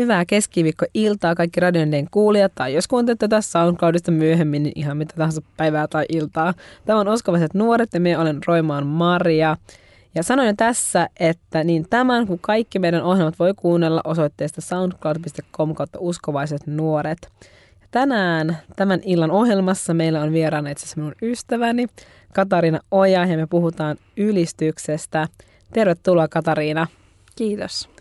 Hyvää 0.00 0.24
keskiviikko-iltaa 0.24 1.34
kaikki 1.34 1.60
radioiden 1.60 2.06
kuulijat, 2.10 2.52
tai 2.54 2.74
jos 2.74 2.88
kuuntelette 2.88 3.28
tässä 3.28 3.50
SoundCloudista 3.50 4.10
myöhemmin, 4.10 4.62
niin 4.62 4.72
ihan 4.76 4.96
mitä 4.96 5.14
tahansa 5.16 5.42
päivää 5.56 5.88
tai 5.88 6.04
iltaa. 6.08 6.54
Tämä 6.84 7.00
on 7.00 7.08
Oskovaiset 7.08 7.54
nuoret 7.54 7.88
ja 7.94 8.00
minä 8.00 8.20
olen 8.20 8.38
Roimaan 8.46 8.86
Maria. 8.86 9.56
Ja 10.14 10.22
sanoin 10.22 10.56
tässä, 10.56 11.08
että 11.20 11.64
niin 11.64 11.86
tämän 11.90 12.26
kuin 12.26 12.38
kaikki 12.42 12.78
meidän 12.78 13.02
ohjelmat 13.02 13.38
voi 13.38 13.54
kuunnella 13.56 14.00
osoitteesta 14.04 14.60
soundcloud.com 14.60 15.74
kautta 15.74 15.98
uskovaiset 16.00 16.66
nuoret. 16.66 17.18
Ja 17.80 17.86
tänään 17.90 18.58
tämän 18.76 19.00
illan 19.04 19.30
ohjelmassa 19.30 19.94
meillä 19.94 20.20
on 20.20 20.32
vieraana 20.32 20.70
itse 20.70 20.82
asiassa 20.82 21.00
minun 21.00 21.14
ystäväni 21.22 21.86
Katariina 22.34 22.80
Oja 22.90 23.26
ja 23.26 23.36
me 23.36 23.46
puhutaan 23.46 23.96
ylistyksestä. 24.16 25.28
Tervetuloa 25.72 26.28
Katariina. 26.28 26.86
Kiitos 27.36 27.99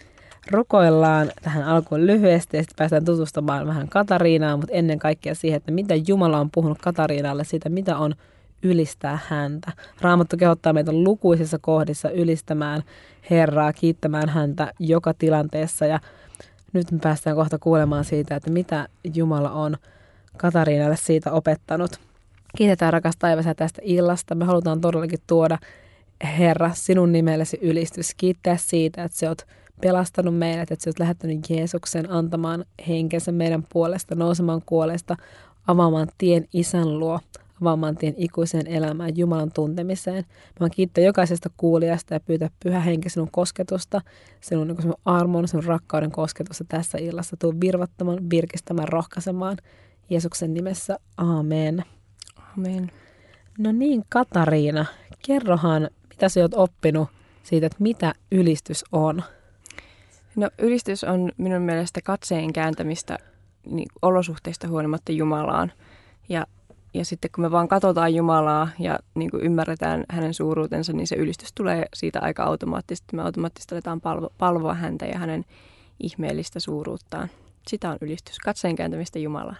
rukoillaan 0.51 1.31
tähän 1.41 1.63
alkuun 1.63 2.07
lyhyesti 2.07 2.57
ja 2.57 2.63
sitten 2.63 2.75
päästään 2.77 3.05
tutustumaan 3.05 3.67
vähän 3.67 3.89
Katariinaan, 3.89 4.59
mutta 4.59 4.75
ennen 4.75 4.99
kaikkea 4.99 5.35
siihen, 5.35 5.57
että 5.57 5.71
mitä 5.71 5.93
Jumala 6.07 6.39
on 6.39 6.49
puhunut 6.51 6.77
Katariinalle 6.81 7.43
siitä, 7.43 7.69
mitä 7.69 7.97
on 7.97 8.15
ylistää 8.63 9.19
häntä. 9.27 9.71
Raamattu 10.01 10.37
kehottaa 10.37 10.73
meitä 10.73 10.91
lukuisissa 10.93 11.57
kohdissa 11.61 12.09
ylistämään 12.09 12.83
Herraa, 13.29 13.73
kiittämään 13.73 14.29
häntä 14.29 14.73
joka 14.79 15.13
tilanteessa 15.13 15.85
ja 15.85 15.99
nyt 16.73 16.91
me 16.91 16.99
päästään 16.99 17.35
kohta 17.35 17.59
kuulemaan 17.59 18.05
siitä, 18.05 18.35
että 18.35 18.49
mitä 18.49 18.87
Jumala 19.13 19.51
on 19.51 19.77
Katariinalle 20.37 20.95
siitä 20.95 21.31
opettanut. 21.31 21.91
Kiitetään 22.57 22.93
rakas 22.93 23.17
taivasä 23.19 23.53
tästä 23.53 23.81
illasta. 23.85 24.35
Me 24.35 24.45
halutaan 24.45 24.81
todellakin 24.81 25.19
tuoda 25.27 25.57
Herra 26.37 26.71
sinun 26.73 27.11
nimellesi 27.11 27.59
ylistys. 27.61 28.13
Kiittää 28.17 28.57
siitä, 28.57 29.03
että 29.03 29.17
sä 29.17 29.29
oot 29.29 29.45
pelastanut 29.81 30.37
meidät, 30.37 30.71
että 30.71 30.83
sä 30.83 30.89
oot 30.89 30.99
lähettänyt 30.99 31.49
Jeesuksen 31.49 32.11
antamaan 32.11 32.65
henkensä 32.87 33.31
meidän 33.31 33.63
puolesta, 33.73 34.15
nousemaan 34.15 34.61
kuolesta, 34.65 35.15
avaamaan 35.67 36.07
tien 36.17 36.45
isän 36.53 36.99
luo, 36.99 37.19
avaamaan 37.61 37.97
tien 37.97 38.13
ikuiseen 38.17 38.67
elämään, 38.67 39.17
Jumalan 39.17 39.51
tuntemiseen. 39.51 40.25
Mä 40.59 40.69
kiittää 40.69 41.03
jokaisesta 41.03 41.49
kuulijasta 41.57 42.13
ja 42.13 42.19
pyytää 42.19 42.49
pyhä 42.63 42.79
henki 42.79 43.09
sinun 43.09 43.31
kosketusta, 43.31 44.01
sinun, 44.41 44.67
niin 44.67 44.81
sinun 44.81 44.97
armon, 45.05 45.47
sinun 45.47 45.63
rakkauden 45.63 46.11
kosketusta 46.11 46.65
tässä 46.67 46.97
illassa. 46.97 47.37
Tuu 47.37 47.53
virvattamaan, 47.61 48.29
virkistämään, 48.29 48.87
rohkaisemaan. 48.87 49.57
Jeesuksen 50.09 50.53
nimessä, 50.53 50.97
amen. 51.17 51.83
Amen. 52.57 52.91
No 53.57 53.71
niin, 53.71 54.03
Katariina, 54.09 54.85
kerrohan, 55.25 55.89
mitä 56.09 56.29
sä 56.29 56.41
oot 56.41 56.53
oppinut 56.53 57.09
siitä, 57.43 57.65
että 57.65 57.77
mitä 57.79 58.13
ylistys 58.31 58.85
on? 58.91 59.23
No 60.35 60.49
ylistys 60.59 61.03
on 61.03 61.31
minun 61.37 61.61
mielestä 61.61 62.01
katseen 62.01 62.53
kääntämistä 62.53 63.17
niin, 63.65 63.87
olosuhteista 64.01 64.67
huolimatta 64.67 65.11
Jumalaan. 65.11 65.71
Ja, 66.29 66.45
ja 66.93 67.05
sitten 67.05 67.31
kun 67.35 67.41
me 67.41 67.51
vaan 67.51 67.67
katsotaan 67.67 68.15
Jumalaa 68.15 68.69
ja 68.79 68.99
niin 69.15 69.31
kuin 69.31 69.43
ymmärretään 69.43 70.03
hänen 70.09 70.33
suuruutensa, 70.33 70.93
niin 70.93 71.07
se 71.07 71.15
ylistys 71.15 71.53
tulee 71.53 71.85
siitä 71.93 72.19
aika 72.21 72.43
automaattisesti. 72.43 73.15
Me 73.15 73.21
automaattisesti 73.21 73.75
aletaan 73.75 74.01
palvo, 74.01 74.29
palvoa 74.37 74.73
häntä 74.73 75.05
ja 75.05 75.19
hänen 75.19 75.45
ihmeellistä 75.99 76.59
suuruuttaan. 76.59 77.29
Sitä 77.67 77.89
on 77.89 77.97
ylistys, 78.01 78.39
katseen 78.39 78.75
kääntämistä 78.75 79.19
Jumalaan. 79.19 79.57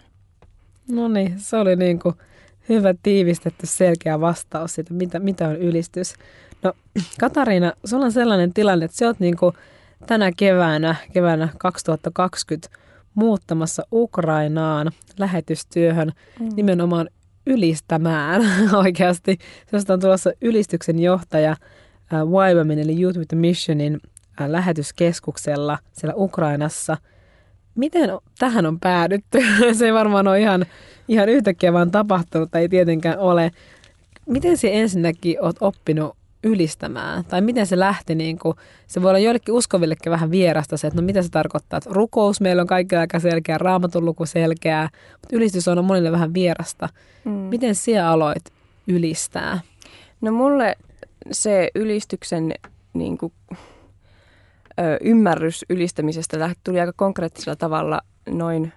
No 0.88 1.08
niin, 1.08 1.34
se 1.40 1.56
oli 1.56 1.76
niin 1.76 1.98
kuin 1.98 2.14
hyvä 2.68 2.94
tiivistetty 3.02 3.66
selkeä 3.66 4.20
vastaus 4.20 4.74
siitä, 4.74 4.94
mitä, 4.94 5.18
mitä 5.18 5.48
on 5.48 5.56
ylistys. 5.56 6.14
No 6.62 6.72
Katariina, 7.20 7.72
sulla 7.84 8.04
on 8.04 8.12
sellainen 8.12 8.54
tilanne, 8.54 8.84
että 8.84 8.96
sä 8.96 9.06
oot 9.06 9.20
niin 9.20 9.36
kuin– 9.36 9.54
tänä 10.06 10.32
keväänä, 10.36 10.96
keväänä 11.12 11.48
2020 11.58 12.68
muuttamassa 13.14 13.82
Ukrainaan 13.92 14.90
lähetystyöhön 15.18 16.12
mm. 16.40 16.48
nimenomaan 16.56 17.08
ylistämään 17.46 18.42
oikeasti. 18.84 19.38
Sellaista 19.66 19.92
on 19.92 20.00
tulossa 20.00 20.32
ylistyksen 20.40 20.98
johtaja 20.98 21.50
äh, 21.50 22.20
YWAMin 22.52 22.78
eli 22.78 23.02
Youth 23.02 23.18
with 23.18 23.34
a 23.34 23.36
Missionin 23.36 24.00
äh, 24.40 24.48
lähetyskeskuksella 24.48 25.78
siellä 25.92 26.14
Ukrainassa. 26.16 26.96
Miten 27.74 28.10
tähän 28.38 28.66
on 28.66 28.80
päädytty? 28.80 29.38
Se 29.78 29.86
ei 29.86 29.94
varmaan 29.94 30.28
ole 30.28 30.40
ihan, 30.40 30.66
ihan 31.08 31.28
yhtäkkiä 31.28 31.72
vaan 31.72 31.90
tapahtunut 31.90 32.50
tai 32.50 32.62
ei 32.62 32.68
tietenkään 32.68 33.18
ole. 33.18 33.50
Miten 34.26 34.56
se 34.56 34.70
ensinnäkin 34.72 35.42
olet 35.42 35.56
oppinut 35.60 36.16
ylistämään? 36.44 37.24
Tai 37.24 37.40
miten 37.40 37.66
se 37.66 37.78
lähti, 37.78 38.14
niin 38.14 38.38
kuin, 38.38 38.56
se 38.86 39.02
voi 39.02 39.10
olla 39.10 39.18
joillekin 39.18 39.54
uskovillekin 39.54 40.12
vähän 40.12 40.30
vierasta 40.30 40.76
se, 40.76 40.86
että 40.86 41.00
no 41.00 41.06
mitä 41.06 41.22
se 41.22 41.28
tarkoittaa, 41.28 41.76
että 41.76 41.90
rukous 41.92 42.40
meillä 42.40 42.62
on 42.62 42.68
kaikki 42.68 42.96
aika 42.96 43.18
selkeä, 43.18 43.58
raamatun 43.58 44.04
luku 44.04 44.26
selkeää, 44.26 44.88
mutta 45.12 45.36
ylistys 45.36 45.68
on 45.68 45.84
monille 45.84 46.12
vähän 46.12 46.34
vierasta. 46.34 46.88
Mm. 47.24 47.30
Miten 47.32 47.74
sinä 47.74 48.10
aloit 48.10 48.44
ylistää? 48.86 49.60
No 50.20 50.32
mulle 50.32 50.76
se 51.32 51.70
ylistyksen 51.74 52.54
niin 52.92 53.18
kuin, 53.18 53.32
ö, 53.52 54.96
ymmärrys 55.00 55.64
ylistämisestä 55.70 56.54
tuli 56.64 56.80
aika 56.80 56.92
konkreettisella 56.96 57.56
tavalla 57.56 58.00
noin 58.28 58.72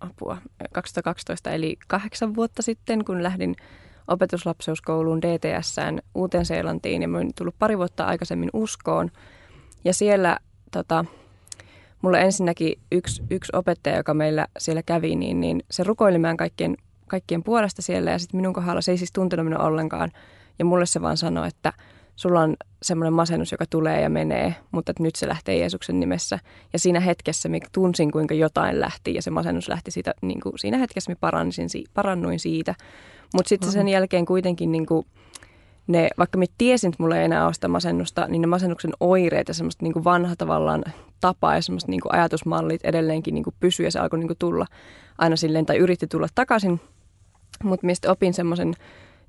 apua 0.00 0.38
2012, 0.72 1.50
eli 1.50 1.76
kahdeksan 1.88 2.34
vuotta 2.34 2.62
sitten, 2.62 3.04
kun 3.04 3.22
lähdin 3.22 3.54
opetuslapseuskouluun 4.08 5.22
DTSään 5.22 6.00
Uuteen-Seelantiin 6.14 7.02
ja 7.02 7.08
olin 7.08 7.34
tullut 7.34 7.54
pari 7.58 7.78
vuotta 7.78 8.04
aikaisemmin 8.04 8.50
uskoon. 8.52 9.10
Ja 9.84 9.94
siellä 9.94 10.38
tota, 10.70 11.04
mulla 12.02 12.18
ensinnäkin 12.18 12.78
yksi, 12.92 13.22
yksi 13.30 13.52
opettaja, 13.56 13.96
joka 13.96 14.14
meillä 14.14 14.46
siellä 14.58 14.82
kävi, 14.82 15.16
niin, 15.16 15.40
niin 15.40 15.62
se 15.70 15.84
rukoili 15.84 16.18
meidän 16.18 16.36
kaikkien, 16.36 16.76
kaikkien 17.06 17.42
puolesta 17.42 17.82
siellä 17.82 18.10
ja 18.10 18.18
sitten 18.18 18.38
minun 18.38 18.54
kohdalla 18.54 18.80
se 18.80 18.90
ei 18.90 18.98
siis 18.98 19.12
tuntenut 19.12 19.46
minua 19.46 19.64
ollenkaan. 19.64 20.10
Ja 20.58 20.64
mulle 20.64 20.86
se 20.86 21.02
vaan 21.02 21.16
sanoi, 21.16 21.48
että 21.48 21.72
sulla 22.16 22.40
on 22.40 22.56
semmoinen 22.82 23.12
masennus, 23.12 23.52
joka 23.52 23.64
tulee 23.70 24.00
ja 24.00 24.10
menee, 24.10 24.54
mutta 24.70 24.90
että 24.90 25.02
nyt 25.02 25.16
se 25.16 25.28
lähtee 25.28 25.58
Jeesuksen 25.58 26.00
nimessä. 26.00 26.38
Ja 26.72 26.78
siinä 26.78 27.00
hetkessä 27.00 27.48
mä 27.48 27.56
tunsin, 27.72 28.10
kuinka 28.10 28.34
jotain 28.34 28.80
lähti 28.80 29.14
ja 29.14 29.22
se 29.22 29.30
masennus 29.30 29.68
lähti 29.68 29.90
siitä, 29.90 30.14
niin 30.22 30.40
kuin 30.40 30.58
siinä 30.58 30.78
hetkessä 30.78 31.12
mä 31.12 31.16
parannuin 31.94 32.40
siitä. 32.40 32.74
Mutta 33.34 33.48
sitten 33.48 33.72
sen 33.72 33.88
jälkeen 33.88 34.26
kuitenkin 34.26 34.72
niin 34.72 34.86
kuin 34.86 35.06
ne, 35.86 36.08
vaikka 36.18 36.38
mä 36.38 36.44
tiesin, 36.58 36.88
että 36.88 37.02
mulla 37.02 37.16
ei 37.16 37.24
enää 37.24 37.44
ole 37.44 37.54
sitä 37.54 37.68
masennusta, 37.68 38.26
niin 38.28 38.40
ne 38.40 38.46
masennuksen 38.46 38.92
oireet 39.00 39.48
ja 39.48 39.54
semmoista 39.54 39.84
niin 39.84 39.92
kuin 39.92 40.04
vanha 40.04 40.36
tavallaan 40.36 40.84
tapa 41.20 41.54
ja 41.54 41.62
semmoista 41.62 41.90
niin 41.90 42.00
kuin 42.00 42.14
ajatusmallit 42.14 42.84
edelleenkin 42.84 43.34
niin 43.34 43.44
kuin 43.44 43.54
pysyi 43.60 43.86
ja 43.86 43.90
se 43.90 43.98
alkoi 43.98 44.18
niin 44.18 44.28
kuin 44.28 44.38
tulla 44.38 44.66
aina 45.18 45.36
silleen 45.36 45.66
tai 45.66 45.76
yritti 45.76 46.06
tulla 46.06 46.28
takaisin. 46.34 46.80
Mutta 47.62 47.86
mistä 47.86 48.12
opin 48.12 48.34
semmoisen 48.34 48.74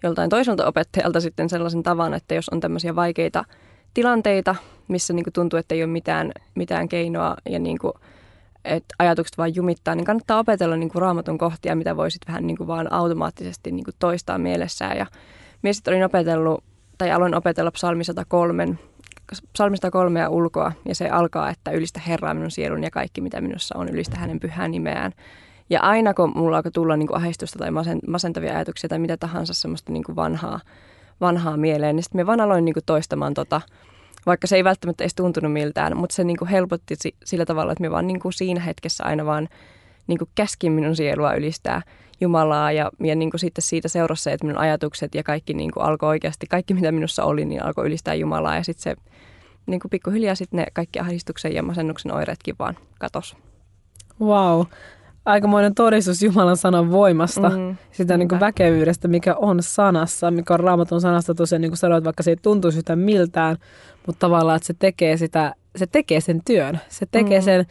joltain 0.03 0.29
toiselta 0.29 0.67
opettajalta 0.67 1.21
sitten 1.21 1.49
sellaisen 1.49 1.83
tavan, 1.83 2.13
että 2.13 2.35
jos 2.35 2.49
on 2.49 2.59
tämmöisiä 2.59 2.95
vaikeita 2.95 3.45
tilanteita, 3.93 4.55
missä 4.87 5.13
niin 5.13 5.23
kuin 5.23 5.33
tuntuu, 5.33 5.59
että 5.59 5.75
ei 5.75 5.83
ole 5.83 5.91
mitään, 5.91 6.31
mitään 6.55 6.89
keinoa 6.89 7.35
ja 7.49 7.59
niin 7.59 7.77
kuin 7.77 7.93
että 8.65 8.95
ajatukset 8.99 9.37
vaan 9.37 9.55
jumittaa, 9.55 9.95
niin 9.95 10.05
kannattaa 10.05 10.39
opetella 10.39 10.75
niin 10.75 10.89
kuin 10.89 11.01
raamatun 11.01 11.37
kohtia, 11.37 11.75
mitä 11.75 11.97
voisit 11.97 12.21
vähän 12.27 12.47
niin 12.47 12.57
kuin 12.57 12.67
vaan 12.67 12.93
automaattisesti 12.93 13.71
niin 13.71 13.83
kuin 13.83 13.95
toistaa 13.99 14.37
mielessään. 14.37 14.97
Ja 14.97 15.05
minä 15.61 15.73
sitten 15.73 15.93
olin 15.93 16.05
opetellut, 16.05 16.63
tai 16.97 17.11
aloin 17.11 17.35
opetella 17.35 17.71
psalmi 17.71 18.03
103, 18.03 18.77
psalmi 19.53 19.77
103 19.77 20.19
ja 20.19 20.29
ulkoa, 20.29 20.71
ja 20.85 20.95
se 20.95 21.09
alkaa, 21.09 21.49
että 21.49 21.71
ylistä 21.71 21.99
Herraa 22.07 22.33
minun 22.33 22.51
sielun 22.51 22.83
ja 22.83 22.91
kaikki, 22.91 23.21
mitä 23.21 23.41
minussa 23.41 23.77
on, 23.77 23.89
ylistä 23.89 24.17
hänen 24.19 24.39
pyhää 24.39 24.67
nimeään. 24.67 25.11
Ja 25.69 25.81
aina 25.81 26.13
kun 26.13 26.31
mulla 26.35 26.57
alkoi 26.57 26.71
tulla 26.71 26.97
niin 26.97 27.07
kuin 27.07 27.17
ahdistusta 27.17 27.59
tai 27.59 27.71
masentavia 28.07 28.55
ajatuksia 28.55 28.89
tai 28.89 28.99
mitä 28.99 29.17
tahansa 29.17 29.53
semmoista 29.53 29.91
niin 29.91 30.03
kuin 30.03 30.15
vanhaa, 30.15 30.59
vanhaa 31.21 31.57
mieleen, 31.57 31.95
niin 31.95 32.03
sitten 32.03 32.17
minä 32.17 32.27
vaan 32.27 32.41
aloin 32.41 32.65
niin 32.65 32.73
kuin 32.73 32.83
toistamaan 32.85 33.33
tota, 33.33 33.61
vaikka 34.25 34.47
se 34.47 34.55
ei 34.55 34.63
välttämättä 34.63 35.03
edes 35.03 35.15
tuntunut 35.15 35.53
miltään, 35.53 35.97
mutta 35.97 36.15
se 36.15 36.23
niin 36.23 36.37
kuin 36.37 36.49
helpotti 36.49 36.95
sillä 37.25 37.45
tavalla, 37.45 37.71
että 37.71 37.81
me 37.81 37.91
vaan 37.91 38.07
niin 38.07 38.19
kuin 38.19 38.33
siinä 38.33 38.61
hetkessä 38.61 39.03
aina 39.03 39.25
vaan 39.25 39.49
niin 40.07 40.17
kuin 40.17 40.29
käskin 40.35 40.71
minun 40.71 40.95
sielua 40.95 41.33
ylistää 41.33 41.81
Jumalaa 42.21 42.71
ja, 42.71 42.91
ja 42.99 43.15
niin 43.15 43.31
kuin 43.31 43.39
sitten 43.39 43.61
siitä 43.61 43.87
seurasi 43.87 44.23
se, 44.23 44.33
että 44.33 44.47
minun 44.47 44.61
ajatukset 44.61 45.15
ja 45.15 45.23
kaikki 45.23 45.53
niin 45.53 45.71
kuin 45.71 45.85
alkoi 45.85 46.09
oikeasti, 46.09 46.47
kaikki 46.47 46.73
mitä 46.73 46.91
minussa 46.91 47.23
oli, 47.23 47.45
niin 47.45 47.65
alkoi 47.65 47.87
ylistää 47.87 48.13
Jumalaa 48.13 48.55
ja 48.55 48.63
sitten 48.63 48.83
se 48.83 48.95
niin 49.65 49.79
kuin 49.79 49.89
pikkuhiljaa 49.89 50.35
sitten 50.35 50.57
ne 50.57 50.65
kaikki 50.73 50.99
ahdistuksen 50.99 51.53
ja 51.53 51.63
masennuksen 51.63 52.13
oireetkin 52.13 52.55
vaan 52.59 52.77
katos. 52.99 53.37
Wow 54.21 54.61
aikamoinen 55.25 55.75
todistus 55.75 56.23
Jumalan 56.23 56.57
sanan 56.57 56.91
voimasta, 56.91 57.49
mm, 57.49 57.75
sitä 57.91 58.17
niin 58.17 58.27
kuin 58.27 58.39
väkevyydestä, 58.39 59.07
mikä 59.07 59.35
on 59.35 59.63
sanassa, 59.63 60.31
mikä 60.31 60.53
on 60.53 60.59
raamatun 60.59 61.01
sanasta 61.01 61.35
tosiaan, 61.35 61.61
niin 61.61 61.71
kuin 61.71 61.77
sanoit, 61.77 62.03
vaikka 62.03 62.23
se 62.23 62.31
ei 62.31 62.37
tuntuisi 62.41 62.77
yhtään 62.77 62.99
miltään, 62.99 63.57
mutta 64.05 64.19
tavallaan, 64.19 64.55
että 64.55 64.67
se 64.67 64.73
tekee, 64.79 65.17
sitä, 65.17 65.55
se 65.75 65.87
tekee 65.87 66.21
sen 66.21 66.41
työn. 66.45 66.79
Se 66.89 67.05
tekee 67.11 67.39
mm. 67.39 67.43
sen 67.43 67.65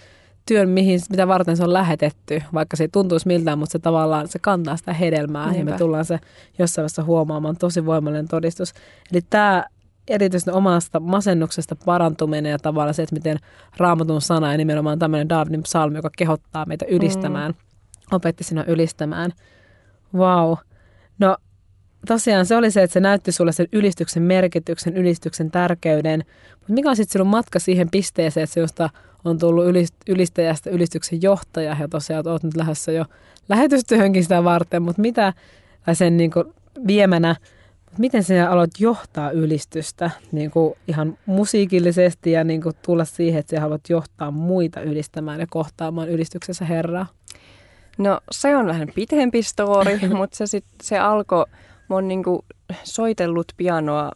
työn, 0.47 0.69
mihin, 0.69 1.01
mitä 1.11 1.29
varten 1.29 1.56
se 1.56 1.65
on 1.65 1.73
lähetetty, 1.73 2.43
vaikka 2.55 2.77
se 2.77 2.85
ei 2.85 2.89
tuntuisi 2.93 3.27
miltään, 3.27 3.59
mutta 3.59 3.73
se 3.73 3.79
tavallaan 3.79 4.29
se 4.29 4.39
kantaa 4.39 4.77
sitä 4.77 4.93
hedelmää 4.93 5.50
Niinpä. 5.50 5.71
ja 5.71 5.75
me 5.75 5.79
tullaan 5.79 6.05
se 6.05 6.19
jossain 6.59 6.83
vaiheessa 6.83 7.05
huomaamaan. 7.05 7.57
Tosi 7.57 7.87
voimallinen 7.87 8.29
todistus. 8.29 8.73
Eli 9.12 9.21
tämä 9.31 9.65
erityisesti 10.09 10.51
omasta 10.51 11.01
masennuksesta 11.01 11.77
parantuminen 11.77 12.51
ja 12.51 12.59
tavallaan 12.59 12.95
se, 12.95 13.03
että 13.03 13.15
miten 13.15 13.39
raamatun 13.77 14.21
sana 14.21 14.53
ja 14.53 14.56
nimenomaan 14.56 14.99
tämmöinen 14.99 15.29
Davidin 15.29 15.62
psalmi, 15.62 15.99
joka 15.99 16.11
kehottaa 16.19 16.67
meitä 16.67 16.85
ylistämään, 16.89 17.53
mm. 17.53 18.17
opetti 18.17 18.45
sinua 18.45 18.65
ylistämään. 18.67 19.33
Wow. 20.15 20.55
No 21.19 21.37
tosiaan 22.06 22.47
se 22.47 22.56
oli 22.56 22.71
se, 22.71 22.83
että 22.83 22.93
se 22.93 23.01
näytti 23.01 23.33
sulle 23.33 23.53
sen 23.53 23.67
ylistyksen 23.73 24.23
merkityksen, 24.23 24.97
ylistyksen 24.97 25.51
tärkeyden. 25.51 26.25
Mutta 26.50 26.73
mikä 26.73 26.91
on 26.91 26.97
sitten 26.97 27.12
sinun 27.12 27.27
matka 27.27 27.59
siihen 27.59 27.91
pisteeseen, 27.91 28.45
että 28.45 28.55
sinusta 28.55 28.91
on 29.25 29.39
tullut 29.39 29.65
ylistäjästä 30.09 30.71
ylistyksen 30.71 31.23
johtaja 31.23 31.77
ja 31.81 31.89
tosiaan 31.89 32.29
olet 32.29 32.43
nyt 32.43 32.57
lähdössä 32.57 32.93
jo 32.93 33.05
lähetystyöhönkin 33.49 34.23
sitä 34.23 34.45
varten, 34.45 34.83
mutta 34.83 35.03
mitä, 35.03 35.33
tai 35.85 35.95
sen 35.95 36.17
niin 36.17 36.31
kuin 36.31 36.45
viemänä, 36.87 37.37
miten 37.99 38.25
sinä 38.25 38.50
aloit 38.50 38.70
johtaa 38.79 39.31
ylistystä 39.31 40.11
niin 40.32 40.50
kuin 40.50 40.75
ihan 40.88 41.19
musiikillisesti 41.26 42.32
ja 42.32 42.44
niin 42.44 42.62
kuin 42.62 42.75
tulla 42.82 43.05
siihen, 43.05 43.41
että 43.41 43.50
sinä 43.50 43.61
haluat 43.61 43.88
johtaa 43.88 44.31
muita 44.31 44.81
ylistämään 44.81 45.41
ja 45.41 45.46
kohtaamaan 45.50 46.08
ylistyksessä 46.08 46.64
Herraa? 46.64 47.06
No 47.99 48.20
se 48.31 48.56
on 48.56 48.67
vähän 48.67 48.88
pitempi 48.94 49.43
story, 49.43 49.99
mutta 50.17 50.37
se, 50.37 50.46
sit, 50.46 50.64
se 50.82 50.99
alkoi, 50.99 51.46
mä 51.88 51.94
oon 51.94 52.08
niin 52.08 52.25
kuin 52.25 52.38
soitellut 52.85 53.52
pianoa 53.56 54.12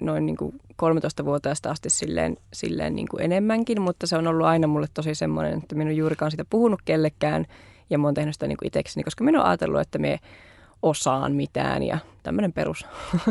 noin 0.00 0.26
niin 0.26 0.36
kuin 0.36 0.60
13-vuotiaasta 0.82 1.70
asti 1.70 1.90
silleen, 1.90 2.36
silleen 2.52 2.96
niin 2.96 3.08
kuin 3.08 3.22
enemmänkin, 3.22 3.80
mutta 3.80 4.06
se 4.06 4.16
on 4.16 4.26
ollut 4.26 4.46
aina 4.46 4.66
mulle 4.66 4.86
tosi 4.94 5.14
semmoinen, 5.14 5.58
että 5.58 5.74
minä 5.74 5.90
en 5.90 5.96
juurikaan 5.96 6.30
sitä 6.30 6.44
puhunut 6.50 6.82
kellekään 6.84 7.46
ja 7.90 7.98
mä 7.98 8.06
oon 8.06 8.14
tehnyt 8.14 8.34
sitä 8.34 8.46
niin 8.46 8.56
kuin 8.56 8.66
itsekseni, 8.66 9.04
koska 9.04 9.24
minä 9.24 9.38
oon 9.38 9.48
ajatellut, 9.48 9.80
että 9.80 9.98
me 9.98 10.18
osaan 10.82 11.32
mitään 11.32 11.82
ja 11.82 11.98
tämmöinen 12.22 12.52
perus. 12.52 12.86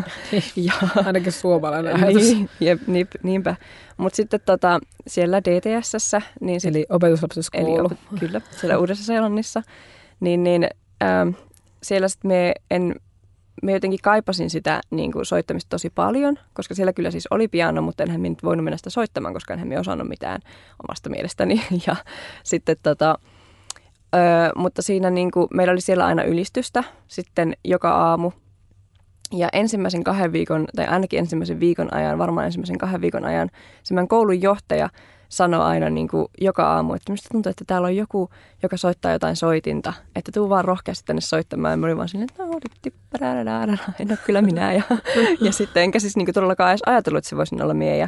ja, 0.56 0.74
Ainakin 1.06 1.32
suomalainen 1.32 1.96
ajatus. 1.96 2.24
Niin, 2.24 2.50
jep, 2.60 2.82
niip, 2.88 3.12
niinpä. 3.24 3.56
Mutta 3.98 4.16
sitten 4.16 4.40
tota, 4.46 4.80
siellä 5.08 5.42
DTSssä, 5.42 6.22
niin 6.42 6.62
sit, 6.62 6.70
eli 6.70 6.86
opetuslapsuskoulu. 6.90 7.90
Eli, 8.12 8.20
kyllä, 8.20 8.42
siellä 8.52 8.78
Uudessa-Seelannissa, 8.78 9.64
niin, 10.20 10.44
niin 10.44 10.68
ähm, 11.04 11.30
siellä 11.84 12.08
sitten 12.08 12.30
me 12.30 12.54
en 12.72 12.96
me 13.64 13.72
jotenkin 13.72 14.00
kaipasin 14.04 14.50
sitä 14.50 14.82
niin 14.90 15.12
kuin 15.12 15.26
soittamista 15.26 15.70
tosi 15.70 15.90
paljon, 15.90 16.40
koska 16.54 16.76
siellä 16.76 16.94
kyllä 16.94 17.12
siis 17.12 17.28
oli 17.32 17.48
piano, 17.48 17.82
mutta 17.82 18.04
enhän 18.04 18.22
minä 18.22 18.32
nyt 18.32 18.44
voinut 18.44 18.64
mennä 18.64 18.78
sitä 18.78 18.90
soittamaan, 18.90 19.34
koska 19.34 19.54
enhän 19.54 19.68
minä 19.68 19.80
osannut 19.80 20.08
mitään 20.08 20.42
omasta 20.88 21.10
mielestäni. 21.10 21.62
Ja 21.88 21.96
sitten 22.44 22.78
tota, 22.84 23.20
Öö, 24.16 24.52
mutta 24.56 24.82
siinä 24.82 25.10
niin 25.10 25.32
kuin, 25.32 25.48
meillä 25.54 25.72
oli 25.72 25.82
siellä 25.82 26.06
aina 26.06 26.24
ylistystä 26.24 26.84
sitten 27.08 27.54
joka 27.66 27.92
aamu. 27.92 28.32
Ja 29.34 29.50
ensimmäisen 29.54 30.04
kahden 30.04 30.32
viikon, 30.32 30.66
tai 30.76 30.86
ainakin 30.86 31.20
ensimmäisen 31.20 31.60
viikon 31.60 31.94
ajan, 31.94 32.18
varmaan 32.18 32.46
ensimmäisen 32.46 32.78
kahden 32.78 33.02
viikon 33.02 33.26
ajan, 33.26 33.50
se 33.84 33.94
meidän 33.94 34.08
koulun 34.08 34.42
johtaja 34.42 34.90
sanoi 35.30 35.62
aina 35.62 35.90
niin 35.90 36.08
kuin 36.08 36.28
joka 36.42 36.74
aamu, 36.74 36.94
että 36.94 37.12
minusta 37.12 37.30
tuntuu, 37.32 37.50
että 37.50 37.66
täällä 37.68 37.86
on 37.86 37.96
joku, 37.96 38.30
joka 38.64 38.78
soittaa 38.78 39.12
jotain 39.12 39.36
soitinta, 39.36 39.94
että 40.16 40.32
tuu 40.32 40.50
vaan 40.50 40.66
rohkeasti 40.66 41.06
tänne 41.06 41.22
soittamaan. 41.22 41.72
Ja 41.72 41.78
mä 41.78 41.86
olin 41.86 41.98
vaan 41.98 42.10
silleen, 42.10 42.30
että 42.30 42.44
no, 43.66 43.78
en 44.00 44.12
ole 44.12 44.18
kyllä 44.26 44.42
minä. 44.42 44.74
Ja, 44.74 44.82
ja 45.46 45.52
sitten 45.52 45.84
enkä 45.84 46.00
siis 46.00 46.16
niin 46.18 46.26
kuin 46.26 46.34
todellakaan 46.34 46.70
edes 46.70 46.82
ajatellut, 46.86 47.18
että 47.18 47.30
se 47.30 47.38
voisi 47.38 47.62
olla 47.62 47.74
mie. 47.74 47.98
Ja 47.98 48.08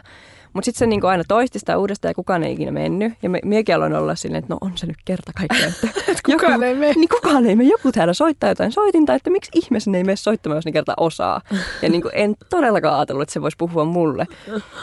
mutta 0.53 0.65
sitten 0.65 0.80
se 0.80 0.86
niinku 0.86 1.07
aina 1.07 1.24
toisti 1.27 1.59
sitä 1.59 1.77
uudestaan 1.77 2.09
ja 2.09 2.15
kukaan 2.15 2.44
ei 2.44 2.53
ikinä 2.53 2.71
mennyt. 2.71 3.13
Ja 3.21 3.30
me, 3.30 3.39
miekin 3.45 3.75
aloin 3.75 3.94
olla 3.94 4.15
silleen, 4.15 4.39
että 4.39 4.53
no 4.53 4.57
on 4.62 4.71
se 4.75 4.88
nyt 4.88 4.98
kerta 5.06 5.31
kaikkiaan. 5.38 5.74
Että 5.83 6.21
kukaan 6.31 6.53
joku, 6.53 6.63
ei 6.63 6.75
mene. 6.75 6.94
Niin 6.94 7.09
kukaan 7.09 7.45
ei 7.45 7.56
mene. 7.56 7.69
Joku 7.69 7.92
täällä 7.92 8.13
soittaa 8.13 8.50
jotain 8.50 8.71
soitinta, 8.71 9.13
että 9.13 9.30
miksi 9.30 9.51
ihmeessä 9.56 9.92
ne 9.92 9.98
ei 9.98 10.03
mene 10.03 10.15
soittamaan, 10.15 10.57
jos 10.57 10.65
ne 10.65 10.71
kerta 10.71 10.94
osaa. 10.98 11.42
Ja 11.81 11.89
niinku 11.89 12.09
en 12.13 12.36
todellakaan 12.50 12.95
ajatellut, 12.95 13.24
että 13.24 13.33
se 13.33 13.42
voisi 13.42 13.57
puhua 13.57 13.86
mulle. 13.86 14.27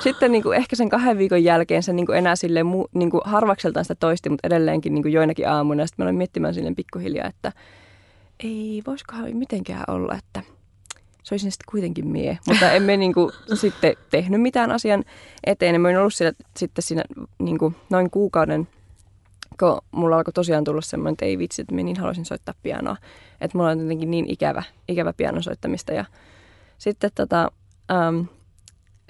Sitten 0.03 0.33
niinku 0.33 0.53
ehkä 0.53 0.77
sen 0.77 0.89
kahden 0.89 1.19
viikon 1.19 1.45
jälkeen 1.45 1.83
se 1.83 1.93
niinku 1.93 2.13
enää 2.13 2.37
silleen 2.37 2.67
mu, 2.67 2.85
niinku 2.95 3.21
harvakseltaan 3.25 3.85
sitä 3.85 3.95
toisti, 3.95 4.31
mutta 4.31 4.47
edelleenkin 4.47 4.95
niinku 4.95 5.09
joinakin 5.09 5.49
aamuina. 5.49 5.87
Sitten 5.87 6.03
mä 6.03 6.07
aloin 6.07 6.17
miettimään 6.17 6.55
silleen 6.55 6.77
pikkuhiljaa, 6.77 7.27
että 7.27 7.53
ei 8.45 8.83
voisikohan 8.87 9.37
mitenkään 9.37 9.85
olla, 9.89 10.15
että– 10.15 10.43
se 11.29 11.35
olisi 11.35 11.51
sitten 11.51 11.71
kuitenkin 11.71 12.07
mie. 12.07 12.39
Mutta 12.47 12.73
emme 12.73 12.97
niin 12.97 13.15
kuin, 13.15 13.33
sitten 13.55 13.95
tehnyt 14.11 14.43
mitään 14.43 14.71
asian 14.71 15.05
eteen. 15.45 15.81
Mä 15.81 15.89
olin 15.89 15.99
ollut 15.99 16.15
siellä, 16.15 16.33
sitten 16.57 16.83
siinä 16.83 17.03
niin 17.39 17.59
kuin, 17.59 17.77
noin 17.91 18.11
kuukauden, 18.11 18.69
kun 19.61 19.81
mulla 19.91 20.17
alkoi 20.17 20.33
tosiaan 20.33 20.65
tulla 20.65 20.81
semmoinen, 20.81 21.13
että 21.13 21.25
ei 21.25 21.39
vitsi, 21.39 21.63
että 21.63 21.75
mä 21.75 21.83
niin 21.83 21.97
haluaisin 21.97 22.25
soittaa 22.25 22.55
pianoa. 22.63 22.97
Että 23.41 23.59
mulla 23.59 23.71
on 23.71 23.81
jotenkin 23.81 24.11
niin 24.11 24.31
ikävä, 24.31 24.63
ikävä 24.89 25.13
pianon 25.13 25.43
soittamista. 25.43 25.93
Ja 25.93 26.05
sitten 26.79 27.11
tota, 27.15 27.53
ähm, 27.91 28.21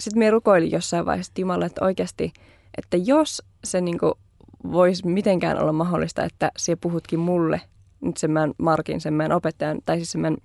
sitten 0.01 0.19
me 0.19 0.31
rukoilin 0.31 0.71
jossain 0.71 1.07
vaiheessa 1.07 1.35
Timalle, 1.35 1.67
että 1.67 1.85
oikeasti, 1.85 2.33
että 2.79 2.97
jos 2.97 3.43
se 3.65 3.81
niin 3.81 3.99
kuin, 3.99 4.13
voisi 4.73 5.07
mitenkään 5.07 5.59
olla 5.59 5.73
mahdollista, 5.73 6.25
että 6.25 6.53
sie 6.59 6.77
puhutkin 6.77 7.19
mulle 7.19 7.61
nyt 8.01 8.17
sen 8.17 8.31
meidän 8.31 8.55
Markin, 8.59 9.01
sen 9.01 9.15
meidän 9.15 9.37
opettajan, 9.37 9.79
tai 9.87 9.97
siis 9.97 10.13
sen 10.13 10.21
meidän 10.21 10.39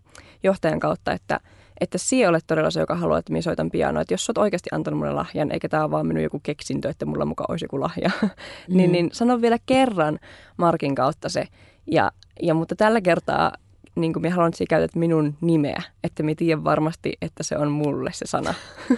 johtajan 0.43 0.79
kautta, 0.79 1.11
että– 1.11 1.39
että 1.79 1.97
sinä 1.97 2.29
olet 2.29 2.43
todella 2.47 2.71
se, 2.71 2.79
joka 2.79 2.95
haluaa, 2.95 3.19
että 3.19 3.31
minä 3.31 3.41
soitan 3.41 3.71
pianoa. 3.71 4.01
Että 4.01 4.13
jos 4.13 4.29
olet 4.29 4.37
oikeasti 4.37 4.69
antanut 4.71 4.97
mulle 4.97 5.13
lahjan, 5.13 5.51
eikä 5.51 5.69
tämä 5.69 5.83
ole 5.83 5.91
vaan 5.91 6.07
minun 6.07 6.23
joku 6.23 6.39
keksintö, 6.43 6.89
että 6.89 7.05
mulla 7.05 7.25
mukaan 7.25 7.51
olisi 7.51 7.65
joku 7.65 7.79
lahja, 7.79 8.11
mm. 8.21 8.77
niin, 8.77 8.91
niin 8.91 9.09
sano 9.13 9.41
vielä 9.41 9.57
kerran 9.65 10.19
Markin 10.57 10.95
kautta 10.95 11.29
se. 11.29 11.47
Ja, 11.91 12.11
ja 12.41 12.53
mutta 12.53 12.75
tällä 12.75 13.01
kertaa 13.01 13.51
niin 13.95 14.13
kuin 14.13 14.21
minä 14.21 14.35
haluan, 14.35 14.47
että 14.47 14.57
sinä 14.57 14.67
käytät 14.69 14.95
minun 14.95 15.35
nimeä, 15.41 15.81
että 16.03 16.23
minä 16.23 16.35
tiedän 16.35 16.63
varmasti, 16.63 17.13
että 17.21 17.43
se 17.43 17.57
on 17.57 17.71
mulle 17.71 18.11
se 18.13 18.25
sana. 18.25 18.53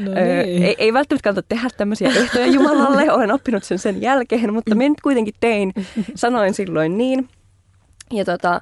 No 0.00 0.14
niin. 0.14 0.62
ei, 0.62 0.76
ei 0.78 0.92
välttämättä 0.92 1.24
kannata 1.24 1.46
tehdä 1.48 1.68
tämmöisiä 1.76 2.08
ehtoja 2.08 2.46
Jumalalle, 2.46 3.12
olen 3.12 3.32
oppinut 3.32 3.64
sen 3.64 3.78
sen 3.78 4.02
jälkeen, 4.02 4.54
mutta 4.54 4.74
minä 4.74 4.88
nyt 4.88 5.00
kuitenkin 5.00 5.34
tein, 5.40 5.72
sanoin 6.14 6.54
silloin 6.54 6.98
niin. 6.98 7.28
Ja 8.12 8.24
tota, 8.24 8.60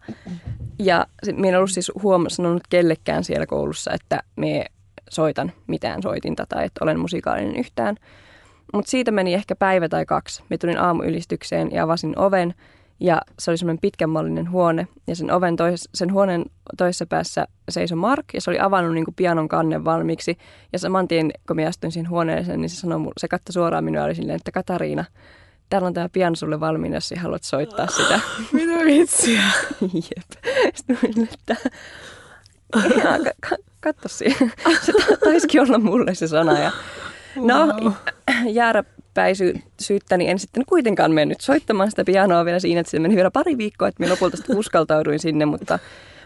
ja 0.79 1.07
minä 1.33 1.49
en 1.49 1.57
ollut 1.57 1.71
siis 1.71 1.93
huom- 2.03 2.27
sanonut 2.29 2.63
kellekään 2.71 3.25
siellä 3.25 3.47
koulussa, 3.47 3.93
että 3.93 4.23
me 4.37 4.65
soitan 5.11 5.53
mitään 5.67 6.03
soitinta 6.03 6.47
tai 6.49 6.65
että 6.65 6.85
olen 6.85 7.01
musikaalinen 7.01 7.57
yhtään. 7.57 7.97
Mutta 8.73 8.91
siitä 8.91 9.11
meni 9.11 9.35
ehkä 9.35 9.57
päivä 9.57 9.89
tai 9.89 10.07
kaksi. 10.07 10.43
Me 10.49 10.59
tulin 10.59 10.79
aamuylistykseen 10.79 11.73
ja 11.73 11.85
avasin 11.85 12.19
oven 12.19 12.55
ja 13.01 13.21
se 13.39 13.51
oli 13.51 13.59
semmoinen 13.59 13.81
pitkänmallinen 13.81 14.51
huone. 14.51 14.89
Ja 15.07 15.17
sen, 15.17 15.31
oven 15.31 15.57
tois, 15.57 15.89
sen 15.95 16.13
huoneen 16.13 16.45
toisessa 16.77 17.07
päässä 17.07 17.47
seisoi 17.69 17.97
Mark 17.97 18.25
ja 18.35 18.41
se 18.41 18.51
oli 18.51 18.61
avannut 18.61 18.95
niin 18.95 19.05
kuin 19.05 19.15
pianon 19.15 19.49
kannen 19.49 19.85
valmiiksi. 19.85 20.39
Ja 20.73 20.79
saman 20.79 21.09
tien, 21.09 21.31
kun 21.47 21.57
minä 21.57 21.69
astuin 21.69 21.93
siihen 21.93 22.11
huoneeseen, 22.11 22.61
niin 22.61 22.71
se, 22.71 22.77
sanoi, 22.77 23.13
se 23.17 23.29
katsoi 23.29 23.53
suoraan 23.53 23.85
minua 23.85 24.05
oli 24.05 24.15
silleen, 24.15 24.37
että 24.37 24.53
Katariina, 24.53 25.05
täällä 25.71 25.87
on 25.87 25.95
tämä 25.95 26.09
pian 26.09 26.37
sulle 26.37 26.61
valmiina, 26.61 26.97
jos 26.97 27.15
haluat 27.17 27.45
soittaa 27.45 27.87
sitä. 27.87 28.21
Mitä 28.53 28.85
vitsiä? 28.85 29.43
Jep. 30.17 30.45
Sitten 30.75 31.29
että 31.33 31.57
katso 33.81 34.09
siihen. 34.09 34.53
Se 34.83 34.93
taisikin 35.25 35.61
olla 35.61 35.79
mulle 35.79 36.15
se 36.15 36.29
sana. 36.29 36.59
Ja, 36.59 36.73
no, 37.37 37.67
wow. 37.67 37.93
jääräpäisyyttäni 38.53 40.29
en 40.29 40.39
sitten 40.39 40.67
kuitenkaan 40.67 41.13
mennyt 41.13 41.41
soittamaan 41.41 41.91
sitä 41.91 42.05
pianoa 42.05 42.45
vielä 42.45 42.59
siinä, 42.59 42.81
että 42.81 42.91
se 42.91 42.99
meni 42.99 43.17
vielä 43.17 43.31
pari 43.31 43.59
viikkoa, 43.59 43.89
että 43.89 44.03
minä 44.03 44.13
lopulta 44.13 44.37
sitten 44.37 44.57
uskaltauduin 44.57 45.19
sinne, 45.19 45.45
mutta, 45.45 45.79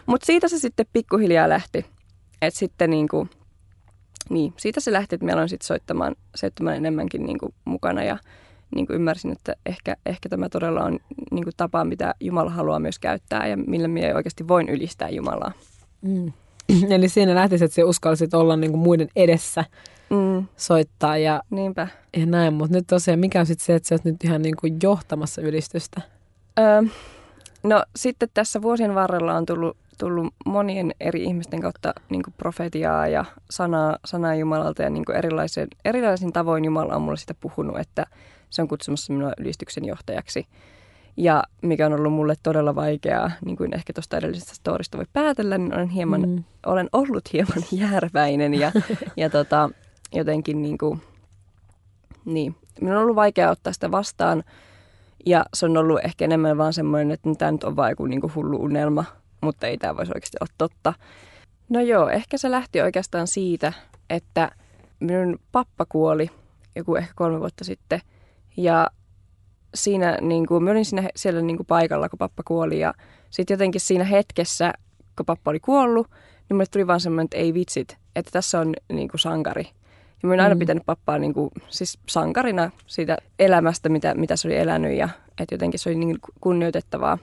mutta 0.05 0.25
siitä 0.25 0.47
se 0.47 0.59
sitten 0.59 0.85
pikkuhiljaa 0.93 1.49
lähti. 1.49 1.85
Että 2.41 2.59
sitten 2.59 2.89
niin 2.89 3.07
kuin, 3.07 3.29
niin, 4.29 4.53
siitä 4.57 4.79
se 4.79 4.91
lähti, 4.91 5.15
että 5.15 5.25
meillä 5.25 5.41
on 5.41 5.49
sitten 5.49 5.67
soittamaan, 5.67 6.15
soittamaan 6.35 6.75
enemmänkin 6.75 7.25
niin 7.25 7.39
kuin 7.39 7.53
mukana 7.65 8.03
ja 8.03 8.17
niin 8.75 8.87
kuin 8.87 8.95
ymmärsin, 8.95 9.31
että 9.31 9.55
ehkä, 9.65 9.95
ehkä 10.05 10.29
tämä 10.29 10.49
todella 10.49 10.83
on 10.83 10.99
niin 11.31 11.43
kuin 11.43 11.53
tapa, 11.57 11.85
mitä 11.85 12.15
Jumala 12.19 12.49
haluaa 12.49 12.79
myös 12.79 12.99
käyttää 12.99 13.47
ja 13.47 13.57
millä 13.57 13.87
minä 13.87 14.15
oikeasti 14.15 14.47
voin 14.47 14.69
ylistää 14.69 15.09
Jumalaa. 15.09 15.51
Mm. 16.01 16.33
Eli 16.95 17.09
siinä 17.09 17.35
lähtisi, 17.35 17.65
että 17.65 17.75
sinä 17.75 17.87
uskallisit 17.87 18.33
olla 18.33 18.55
niin 18.55 18.71
kuin 18.71 18.81
muiden 18.81 19.07
edessä 19.15 19.65
mm. 20.09 20.45
soittaa 20.57 21.17
ja, 21.17 21.41
Niinpä. 21.49 21.87
ja 22.17 22.25
näin. 22.25 22.53
Mutta 22.53 22.77
nyt 22.77 22.87
tosiaan, 22.87 23.19
mikä 23.19 23.39
on 23.39 23.45
sitten 23.45 23.65
se, 23.65 23.75
että 23.75 23.89
sä 23.89 23.95
oot 23.95 24.05
nyt 24.05 24.23
ihan 24.23 24.41
niin 24.41 24.55
kuin 24.61 24.77
johtamassa 24.83 25.41
ylistystä? 25.41 26.01
Öö, 26.59 26.81
no 27.63 27.83
sitten 27.95 28.29
tässä 28.33 28.61
vuosien 28.61 28.95
varrella 28.95 29.33
on 29.33 29.45
tullut, 29.45 29.77
tullut 29.97 30.33
monien 30.45 30.91
eri 30.99 31.23
ihmisten 31.23 31.61
kautta 31.61 31.93
niin 32.09 32.23
kuin 32.23 32.33
profetiaa 32.37 33.07
ja 33.07 33.25
sanaa, 33.51 33.97
sanaa 34.05 34.35
Jumalalta 34.35 34.81
ja 34.83 34.89
niin 34.89 35.05
kuin 35.05 35.17
erilaisin, 35.17 35.67
erilaisin 35.85 36.33
tavoin 36.33 36.65
Jumala 36.65 36.95
on 36.95 37.01
mulle 37.01 37.17
sitä 37.17 37.33
puhunut, 37.33 37.79
että– 37.79 38.05
se 38.51 38.61
on 38.61 38.67
kutsumassa 38.67 39.13
minua 39.13 39.31
ylistyksen 39.37 39.85
johtajaksi. 39.85 40.47
Ja 41.17 41.43
mikä 41.61 41.85
on 41.85 41.93
ollut 41.93 42.13
mulle 42.13 42.35
todella 42.43 42.75
vaikeaa, 42.75 43.31
niin 43.45 43.57
kuin 43.57 43.73
ehkä 43.73 43.93
tuosta 43.93 44.17
edellisestä 44.17 44.55
storista 44.55 44.97
voi 44.97 45.05
päätellä, 45.13 45.57
niin 45.57 45.73
olen, 45.73 45.89
hieman, 45.89 46.29
mm. 46.29 46.43
olen 46.65 46.89
ollut 46.93 47.33
hieman 47.33 47.63
järväinen 47.91 48.53
ja, 48.53 48.71
ja 49.17 49.29
tota, 49.29 49.69
jotenkin 50.13 50.61
niin 50.61 50.77
kuin, 50.77 51.01
niin, 52.25 52.55
minun 52.81 52.95
on 52.95 53.03
ollut 53.03 53.15
vaikea 53.15 53.51
ottaa 53.51 53.73
sitä 53.73 53.91
vastaan. 53.91 54.43
Ja 55.25 55.45
se 55.53 55.65
on 55.65 55.77
ollut 55.77 55.99
ehkä 56.03 56.25
enemmän 56.25 56.57
vaan 56.57 56.73
semmoinen, 56.73 57.11
että 57.11 57.29
tämä 57.37 57.51
nyt 57.51 57.63
on 57.63 57.75
vain 57.75 57.91
joku 57.91 58.05
niin 58.05 58.21
kuin 58.21 58.35
hullu 58.35 58.57
unelma, 58.57 59.05
mutta 59.41 59.67
ei 59.67 59.77
tämä 59.77 59.97
voisi 59.97 60.11
oikeasti 60.15 60.37
olla 60.41 60.53
totta. 60.57 60.93
No 61.69 61.81
joo, 61.81 62.09
ehkä 62.09 62.37
se 62.37 62.51
lähti 62.51 62.81
oikeastaan 62.81 63.27
siitä, 63.27 63.73
että 64.09 64.51
minun 64.99 65.39
pappa 65.51 65.85
kuoli 65.89 66.29
joku 66.75 66.95
ehkä 66.95 67.13
kolme 67.15 67.39
vuotta 67.39 67.63
sitten. 67.63 68.01
Ja 68.57 68.91
siinä, 69.75 70.17
niin 70.21 70.45
kuin, 70.45 70.63
mä 70.63 70.71
olin 70.71 70.85
siinä, 70.85 71.09
siellä 71.15 71.41
niin 71.41 71.57
kuin 71.57 71.67
paikalla, 71.67 72.09
kun 72.09 72.19
pappa 72.19 72.43
kuoli. 72.43 72.79
Ja 72.79 72.93
sitten 73.29 73.53
jotenkin 73.53 73.81
siinä 73.81 74.03
hetkessä, 74.03 74.73
kun 75.17 75.25
pappa 75.25 75.51
oli 75.51 75.59
kuollut, 75.59 76.07
niin 76.09 76.55
mulle 76.55 76.65
tuli 76.71 76.87
vaan 76.87 76.99
semmoinen, 76.99 77.25
että 77.25 77.37
ei 77.37 77.53
vitsit, 77.53 77.97
että 78.15 78.31
tässä 78.31 78.59
on 78.59 78.73
niin 78.93 79.09
kuin 79.09 79.19
sankari. 79.19 79.67
Ja 80.23 80.27
mä 80.27 80.33
oon 80.33 80.39
aina 80.39 80.55
mm. 80.55 80.59
pitänyt 80.59 80.85
pappaa 80.85 81.19
niin 81.19 81.33
kuin, 81.33 81.49
siis 81.69 81.99
sankarina 82.09 82.71
siitä 82.87 83.17
elämästä, 83.39 83.89
mitä, 83.89 84.15
mitä 84.15 84.35
se 84.35 84.47
oli 84.47 84.57
elänyt 84.57 84.97
ja 84.97 85.09
että 85.41 85.55
jotenkin 85.55 85.79
se 85.79 85.89
oli 85.89 85.97
niin 85.97 86.19
kunnioitettavaa. 86.41 87.17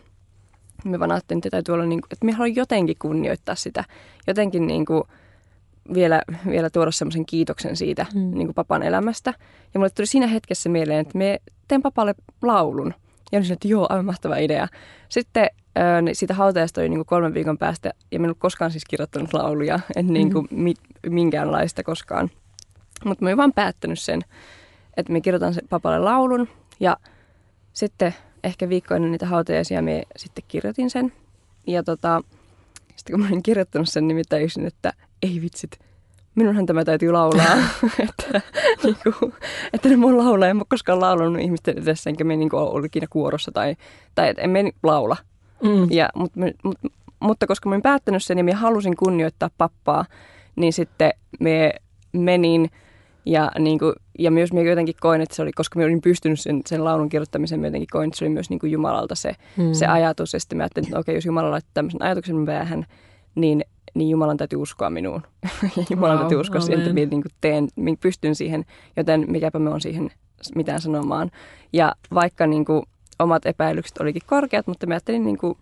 Mä 0.84 0.98
vaan 0.98 1.12
ajattelin, 1.12 1.38
että 1.38 1.50
täytyy 1.50 1.74
olla, 1.74 1.86
niin 1.86 2.00
kuin, 2.00 2.08
että 2.12 2.26
mä 2.26 2.32
haluan 2.32 2.56
jotenkin 2.56 2.96
kunnioittaa 2.98 3.54
sitä. 3.54 3.84
Jotenkin 4.26 4.66
niin 4.66 4.86
kuin, 4.86 5.02
vielä, 5.94 6.22
vielä 6.48 6.70
tuoda 6.70 6.90
semmoisen 6.90 7.26
kiitoksen 7.26 7.76
siitä 7.76 8.06
mm. 8.14 8.20
niin 8.20 8.46
kuin 8.46 8.54
papan 8.54 8.82
elämästä. 8.82 9.34
Ja 9.74 9.80
mulle 9.80 9.90
tuli 9.90 10.06
siinä 10.06 10.26
hetkessä 10.26 10.68
mieleen, 10.68 11.00
että 11.00 11.18
me 11.18 11.40
teen 11.68 11.82
papalle 11.82 12.14
laulun. 12.42 12.94
Ja 13.32 13.38
olin 13.38 13.52
että 13.52 13.68
joo, 13.68 13.86
aivan 13.90 14.04
mahtava 14.04 14.36
idea. 14.36 14.68
Sitten 15.08 15.50
äh, 15.78 16.02
siitä 16.12 16.34
hautajasta 16.34 16.80
oli 16.80 16.88
niin 16.88 16.98
kuin 16.98 17.06
kolmen 17.06 17.34
viikon 17.34 17.58
päästä, 17.58 17.92
ja 18.12 18.20
minä 18.20 18.30
en 18.30 18.36
koskaan 18.38 18.70
siis 18.70 18.84
kirjoittanut 18.84 19.34
lauluja, 19.34 19.80
en 19.96 20.06
niin 20.06 20.32
kuin 20.32 20.48
mm. 20.50 20.62
mi, 20.62 20.74
minkäänlaista 21.06 21.82
koskaan. 21.82 22.30
Mutta 23.04 23.24
mä 23.24 23.28
olin 23.28 23.36
vaan 23.36 23.52
päättänyt 23.52 23.98
sen, 23.98 24.20
että 24.96 25.12
me 25.12 25.20
kirjoitan 25.20 25.54
sen 25.54 25.68
papalle 25.68 25.98
laulun, 25.98 26.48
ja 26.80 26.96
sitten 27.72 28.14
ehkä 28.44 28.68
viikko 28.68 28.94
ennen 28.94 29.12
niitä 29.12 29.26
hautajaisia 29.26 29.82
me 29.82 30.02
sitten 30.16 30.44
kirjoitin 30.48 30.90
sen. 30.90 31.12
Ja 31.66 31.82
tota, 31.82 32.22
sitten 32.96 33.12
kun 33.12 33.20
mä 33.20 33.28
olin 33.28 33.42
kirjoittanut 33.42 33.88
sen, 33.88 34.08
niin 34.08 34.24
tajusin, 34.28 34.66
että 34.66 34.92
ei 35.22 35.40
vitsit, 35.42 35.78
minunhan 36.34 36.66
tämä 36.66 36.84
täytyy 36.84 37.12
laulaa. 37.12 37.56
että, 38.08 38.40
niin 38.84 38.96
kuin, 39.18 39.32
että 39.72 39.88
ne 39.88 39.96
mun 39.96 40.18
laulaa, 40.18 40.48
en 40.48 40.56
mä 40.56 40.62
koskaan 40.68 41.00
laulanut 41.00 41.42
ihmisten 41.42 41.78
edessä, 41.78 42.10
enkä 42.10 42.24
me 42.24 42.36
niin 42.36 42.50
kuin, 42.50 42.62
ollut 42.62 42.84
ikinä 42.84 43.06
kuorossa 43.10 43.52
tai, 43.52 43.76
tai 44.14 44.34
en 44.36 44.50
me 44.50 44.72
laula. 44.82 45.16
Mm. 45.62 45.90
Ja, 45.90 46.08
mut, 46.14 46.32
mut, 46.36 46.78
mutta 47.20 47.46
koska 47.46 47.68
mä 47.68 47.74
olin 47.74 47.82
päättänyt 47.82 48.24
sen 48.24 48.38
ja 48.38 48.44
mä 48.44 48.54
halusin 48.54 48.96
kunnioittaa 48.96 49.50
pappaa, 49.58 50.04
niin 50.56 50.72
sitten 50.72 51.10
me 51.40 51.72
menin 52.12 52.70
ja, 53.26 53.50
niin 53.58 53.78
kuin, 53.78 53.92
ja 54.18 54.30
myös 54.30 54.52
minä 54.52 54.70
jotenkin 54.70 54.94
koin, 55.00 55.20
että 55.20 55.36
se 55.36 55.42
oli, 55.42 55.52
koska 55.52 55.78
minä 55.78 55.86
olin 55.86 56.00
pystynyt 56.00 56.40
sen, 56.40 56.60
sen 56.66 56.84
laulun 56.84 57.08
kirjoittamiseen, 57.08 57.60
minä 57.60 57.68
jotenkin 57.68 57.88
koin, 57.92 58.08
että 58.08 58.18
se 58.18 58.24
oli 58.24 58.32
myös 58.32 58.50
niin 58.50 58.58
kuin 58.58 58.72
Jumalalta 58.72 59.14
se, 59.14 59.32
mm. 59.56 59.72
se 59.72 59.86
ajatus. 59.86 60.32
Ja 60.32 60.40
sitten 60.40 60.56
mä 60.56 60.62
ajattelin, 60.62 60.88
että 60.88 60.98
okei, 60.98 61.14
jos 61.14 61.26
Jumala 61.26 61.50
laittaa 61.50 61.70
tämmöisen 61.74 62.02
ajatuksen 62.02 62.46
päähän, 62.46 62.86
niin, 63.34 63.64
niin 63.98 64.10
Jumalan 64.10 64.36
täytyy 64.36 64.62
uskoa 64.62 64.90
minuun. 64.90 65.22
ja 65.76 65.84
Jumalan 65.90 66.16
wow, 66.16 66.20
täytyy 66.20 66.40
uskoa 66.40 66.60
siihen, 66.60 66.80
että 66.80 66.94
minä 66.94 67.10
niin 67.10 67.22
teen, 67.40 67.68
minä 67.76 67.96
pystyn 68.00 68.34
siihen, 68.34 68.64
joten 68.96 69.24
mikäpä 69.28 69.58
me 69.58 69.70
on 69.70 69.80
siihen 69.80 70.10
mitään 70.54 70.80
sanomaan. 70.80 71.30
Ja 71.72 71.94
vaikka 72.14 72.46
niin 72.46 72.64
kuin, 72.64 72.82
omat 73.18 73.46
epäilykset 73.46 73.98
olikin 73.98 74.22
korkeat, 74.26 74.66
mutta 74.66 74.86
mä 74.86 74.94
ajattelin, 74.94 75.24
niin 75.24 75.38
kuin, 75.38 75.58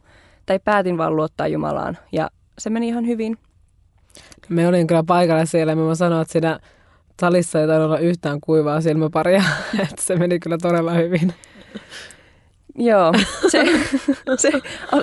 tai 0.47 0.59
päätin 0.65 0.99
vaan 0.99 1.17
luottaa 1.17 1.49
Jumalaan. 1.49 1.99
Ja 2.13 2.31
se 2.59 2.71
meni 2.71 2.89
ihan 2.89 3.07
hyvin. 3.07 3.39
Me 4.49 4.69
olin 4.69 4.87
kyllä 4.87 5.03
paikalla 5.07 5.45
siellä 5.45 5.73
ja 5.73 5.77
mä 5.77 5.95
sanoin, 5.95 6.23
että 6.23 6.33
siinä 6.33 6.61
salissa 7.21 7.61
ei 7.61 7.67
olla 7.67 7.99
yhtään 7.99 8.41
kuivaa 8.41 8.81
silmäparia, 8.81 9.43
että 9.83 10.03
se 10.03 10.17
meni 10.17 10.39
kyllä 10.39 10.59
todella 10.63 10.93
hyvin. 10.93 11.33
Joo, 12.79 13.13
se, 13.53 13.65
se, 14.37 14.51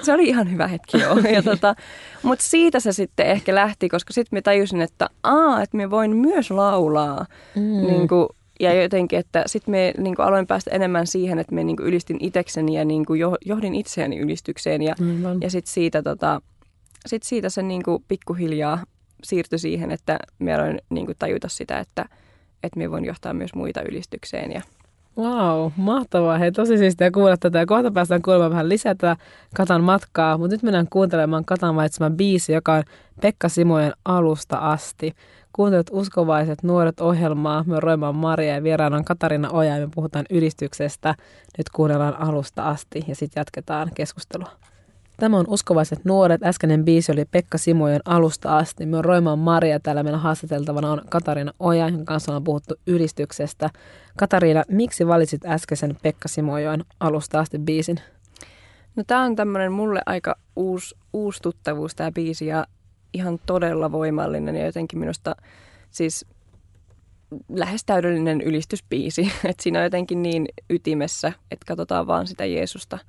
se 0.01 0.13
oli 0.13 0.23
ihan 0.23 0.51
hyvä 0.51 0.67
hetki 0.67 0.99
joo. 1.01 1.17
Ja 1.17 1.43
tota, 1.43 1.75
Mutta 2.23 2.45
siitä 2.45 2.79
se 2.79 2.91
sitten 2.91 3.25
ehkä 3.25 3.55
lähti, 3.55 3.89
koska 3.89 4.13
sitten 4.13 4.37
me 4.37 4.41
tajusin, 4.41 4.81
että 4.81 5.09
aa, 5.23 5.61
että 5.61 5.77
me 5.77 5.89
voin 5.89 6.15
myös 6.15 6.51
laulaa. 6.51 7.25
Mm. 7.55 7.87
Niin 7.87 8.07
kuin, 8.07 8.27
ja 8.59 8.81
jotenkin, 8.81 9.19
että 9.19 9.43
sitten 9.45 9.71
me 9.71 9.93
niin 9.97 10.15
kuin 10.15 10.25
aloin 10.25 10.47
päästä 10.47 10.71
enemmän 10.71 11.07
siihen, 11.07 11.39
että 11.39 11.55
me 11.55 11.63
niin 11.63 11.77
kuin 11.77 11.87
ylistin 11.87 12.17
itekseni 12.19 12.77
ja 12.77 12.85
niin 12.85 13.05
kuin 13.05 13.19
johdin 13.45 13.75
itseäni 13.75 14.19
ylistykseen. 14.19 14.81
Ja, 14.81 14.95
mm. 14.99 15.41
ja 15.41 15.49
sitten 15.49 15.73
siitä, 15.73 16.03
tota, 16.03 16.41
sit 17.05 17.23
siitä 17.23 17.49
se 17.49 17.61
niin 17.61 17.83
kuin 17.83 18.03
pikkuhiljaa 18.07 18.83
siirtyi 19.23 19.59
siihen, 19.59 19.91
että 19.91 20.19
me 20.39 20.53
aloin 20.53 20.81
niin 20.89 21.05
kuin 21.05 21.15
tajuta 21.19 21.49
sitä, 21.49 21.79
että, 21.79 22.05
että 22.63 22.79
me 22.79 22.91
voin 22.91 23.05
johtaa 23.05 23.33
myös 23.33 23.55
muita 23.55 23.81
ylistykseen. 23.81 24.51
Ja... 24.51 24.61
Wow, 25.17 25.71
mahtavaa. 25.77 26.37
Hei, 26.37 26.51
tosi 26.51 26.77
siistiä 26.77 27.11
kuulla 27.11 27.37
tätä. 27.37 27.59
Ja 27.59 27.65
kohta 27.65 27.91
päästään 27.91 28.21
kuulemaan 28.21 28.51
vähän 28.51 28.69
lisää 28.69 28.95
tätä 28.95 29.17
Katan 29.55 29.83
matkaa, 29.83 30.37
mutta 30.37 30.55
nyt 30.55 30.63
mennään 30.63 30.87
kuuntelemaan 30.89 31.45
Katan 31.45 31.75
valitseman 31.75 32.17
biisi, 32.17 32.53
joka 32.53 32.73
on 32.73 32.83
Pekka 33.21 33.49
Simojen 33.49 33.93
alusta 34.05 34.57
asti. 34.57 35.15
Kuuntelut 35.53 35.89
uskovaiset 35.91 36.63
nuoret 36.63 36.99
ohjelmaa. 36.99 37.63
Me 37.67 37.79
Roimaan 37.79 38.15
Maria 38.15 38.55
ja 38.55 38.63
vieraana 38.63 38.97
on 38.97 39.05
Katarina 39.05 39.49
Oja 39.49 39.77
ja 39.77 39.87
me 39.87 39.91
puhutaan 39.95 40.25
ylistyksestä. 40.29 41.15
Nyt 41.57 41.69
kuunnellaan 41.69 42.19
alusta 42.19 42.69
asti 42.69 43.03
ja 43.07 43.15
sitten 43.15 43.41
jatketaan 43.41 43.91
keskustelua. 43.95 44.51
Tämä 45.23 45.37
on 45.37 45.45
Uskovaiset 45.47 46.05
nuoret. 46.05 46.43
Äskeinen 46.43 46.85
biisi 46.85 47.11
oli 47.11 47.25
Pekka 47.25 47.57
Simojen 47.57 48.01
alusta 48.05 48.57
asti. 48.57 48.85
Me 48.85 48.97
on 48.97 49.05
Roimaan 49.05 49.39
Maria. 49.39 49.79
Täällä 49.79 50.03
meillä 50.03 50.19
haastateltavana 50.19 50.91
on 50.91 51.01
Katariina 51.09 51.53
Oja, 51.59 51.89
jonka 51.89 52.05
kanssa 52.05 52.35
on 52.35 52.43
puhuttu 52.43 52.75
ylistyksestä. 52.87 53.69
Katariina, 54.17 54.63
miksi 54.67 55.07
valitsit 55.07 55.45
äskeisen 55.45 55.97
Pekka 56.01 56.27
Simojoen 56.27 56.85
alusta 56.99 57.39
asti 57.39 57.59
biisin? 57.59 57.99
No 58.95 59.03
tämä 59.07 59.23
on 59.23 59.35
tämmöinen 59.35 59.71
mulle 59.71 60.01
aika 60.05 60.35
uusi, 60.55 60.95
uusi 61.13 61.41
tuttavuus 61.41 61.95
tämä 61.95 62.11
biisi 62.11 62.45
ja 62.45 62.65
ihan 63.13 63.39
todella 63.45 63.91
voimallinen 63.91 64.55
ja 64.55 64.65
jotenkin 64.65 64.99
minusta 64.99 65.35
siis 65.91 66.25
lähes 67.49 67.85
täydellinen 67.85 68.41
ylistysbiisi. 68.41 69.21
että 69.49 69.63
siinä 69.63 69.79
on 69.79 69.83
jotenkin 69.83 70.23
niin 70.23 70.45
ytimessä, 70.69 71.27
että 71.51 71.65
katsotaan 71.67 72.07
vaan 72.07 72.27
sitä 72.27 72.45
Jeesusta 72.45 72.99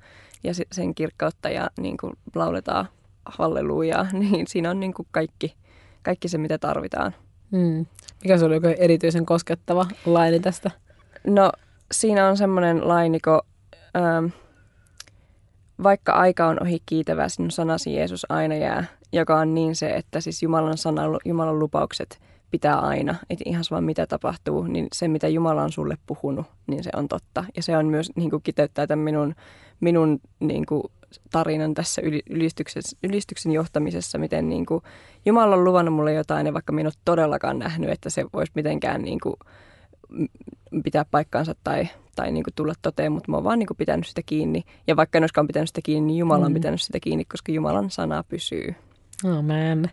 ja 0.43 0.53
sen 0.71 0.95
kirkkautta 0.95 1.49
ja 1.49 1.69
niin 1.77 1.97
kuin 1.97 2.13
lauletaan 2.35 2.87
hallelujaa, 3.25 4.07
niin 4.31 4.47
siinä 4.47 4.69
on 4.69 4.79
niin 4.79 4.93
kuin 4.93 5.07
kaikki, 5.11 5.55
kaikki 6.03 6.27
se, 6.27 6.37
mitä 6.37 6.57
tarvitaan. 6.57 7.15
Mm. 7.51 7.85
Mikä 8.23 8.37
se 8.37 8.45
oli 8.45 8.55
joku 8.55 8.67
erityisen 8.77 9.25
koskettava 9.25 9.85
laini 10.05 10.39
tästä? 10.39 10.71
No 11.27 11.51
siinä 11.91 12.27
on 12.27 12.37
semmoinen 12.37 12.87
lainiko, 12.87 13.41
ähm, 13.95 14.25
vaikka 15.83 16.11
aika 16.11 16.47
on 16.47 16.61
ohi 16.61 16.81
kiitävä, 16.85 17.29
sinun 17.29 17.51
sanasi 17.51 17.95
Jeesus 17.95 18.25
aina 18.29 18.55
jää, 18.55 18.85
joka 19.11 19.39
on 19.39 19.55
niin 19.55 19.75
se, 19.75 19.89
että 19.89 20.21
siis 20.21 20.43
Jumalan 20.43 20.77
sana, 20.77 21.01
Jumalan 21.25 21.59
lupaukset 21.59 22.19
pitää 22.55 22.79
aina, 22.79 23.15
että 23.29 23.43
ihan 23.47 23.63
sama 23.63 23.81
mitä 23.81 24.07
tapahtuu, 24.07 24.63
niin 24.63 24.87
se 24.93 25.07
mitä 25.07 25.27
Jumala 25.27 25.63
on 25.63 25.71
sulle 25.71 25.97
puhunut, 26.05 26.45
niin 26.67 26.83
se 26.83 26.89
on 26.95 27.07
totta. 27.07 27.45
Ja 27.55 27.63
se 27.63 27.77
on 27.77 27.85
myös 27.85 28.11
niin 28.15 28.29
kuin 28.29 28.43
kiteyttää 28.43 28.87
tämän 28.87 29.03
minun 29.03 29.35
minun 29.79 30.19
niin 30.39 30.65
kuin, 30.65 30.83
tarinan 31.31 31.73
tässä 31.73 32.01
ylistyksen, 32.29 32.83
ylistyksen 33.03 33.51
johtamisessa, 33.51 34.17
miten 34.17 34.49
niin 34.49 34.65
kuin, 34.65 34.81
Jumala 35.25 35.55
on 35.55 35.63
luvannut 35.63 35.95
mulle 35.95 36.13
jotain, 36.13 36.47
ja 36.47 36.53
vaikka 36.53 36.73
minä 36.73 36.87
ole 36.87 36.93
todellakaan 37.05 37.59
nähnyt, 37.59 37.89
että 37.89 38.09
se 38.09 38.25
voisi 38.33 38.51
mitenkään 38.55 39.01
niin 39.01 39.19
kuin, 39.19 39.35
pitää 40.83 41.05
paikkaansa 41.11 41.55
tai, 41.63 41.87
tai 42.15 42.31
niin 42.31 42.43
kuin 42.43 42.53
tulla 42.55 42.73
toteen, 42.81 43.11
mutta 43.11 43.31
mä 43.31 43.37
oon 43.37 43.43
vaan 43.43 43.59
niin 43.59 43.67
kuin 43.67 43.77
pitänyt 43.77 44.07
sitä 44.07 44.21
kiinni. 44.25 44.63
Ja 44.87 44.95
vaikka 44.95 45.17
en 45.17 45.23
olisikaan 45.23 45.47
pitänyt 45.47 45.69
sitä 45.69 45.81
kiinni, 45.83 46.07
niin 46.07 46.19
Jumala 46.19 46.45
on 46.45 46.51
mm. 46.51 46.53
pitänyt 46.53 46.81
sitä 46.81 46.99
kiinni, 46.99 47.25
koska 47.25 47.51
Jumalan 47.51 47.89
sana 47.89 48.23
pysyy. 48.23 48.75
Amen. 49.37 49.89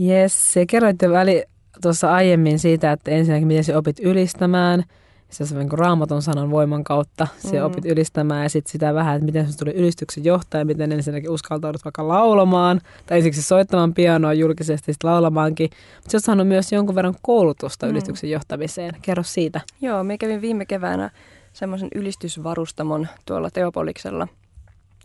Yes, 0.00 0.52
se 0.52 0.66
kerroitte 0.66 1.10
väli 1.10 1.44
tuossa 1.82 2.12
aiemmin 2.14 2.58
siitä, 2.58 2.92
että 2.92 3.10
ensinnäkin 3.10 3.48
miten 3.48 3.64
sä 3.64 3.78
opit 3.78 4.00
ylistämään– 4.00 4.84
se 5.42 5.58
niin 5.58 5.72
raamatun 5.72 6.22
sanan 6.22 6.50
voiman 6.50 6.84
kautta 6.84 7.26
se 7.38 7.58
mm. 7.58 7.64
opit 7.64 7.84
ylistämään 7.84 8.42
ja 8.42 8.48
sitten 8.48 8.72
sitä 8.72 8.94
vähän, 8.94 9.16
että 9.16 9.26
miten 9.26 9.52
se 9.52 9.58
tuli 9.58 9.70
ylistyksen 9.70 10.24
johtaja, 10.24 10.64
miten 10.64 10.92
ensinnäkin 10.92 11.30
uskaltaudut 11.30 11.84
vaikka 11.84 12.08
laulamaan 12.08 12.80
tai 13.06 13.18
ensiksi 13.18 13.42
soittamaan 13.42 13.94
pianoa 13.94 14.32
julkisesti 14.32 14.92
sitten 14.92 15.10
laulamaankin. 15.10 15.70
Mutta 15.96 16.10
sä 16.10 16.16
oot 16.16 16.24
saanut 16.24 16.48
myös 16.48 16.72
jonkun 16.72 16.94
verran 16.94 17.14
koulutusta 17.22 17.86
mm. 17.86 17.92
ylistyksen 17.92 18.30
johtamiseen. 18.30 18.96
Kerro 19.02 19.22
siitä. 19.22 19.60
Joo, 19.80 20.04
me 20.04 20.18
kävin 20.18 20.40
viime 20.40 20.66
keväänä 20.66 21.10
semmoisen 21.52 21.88
ylistysvarustamon 21.94 23.08
tuolla 23.26 23.50
Teopoliksella, 23.50 24.28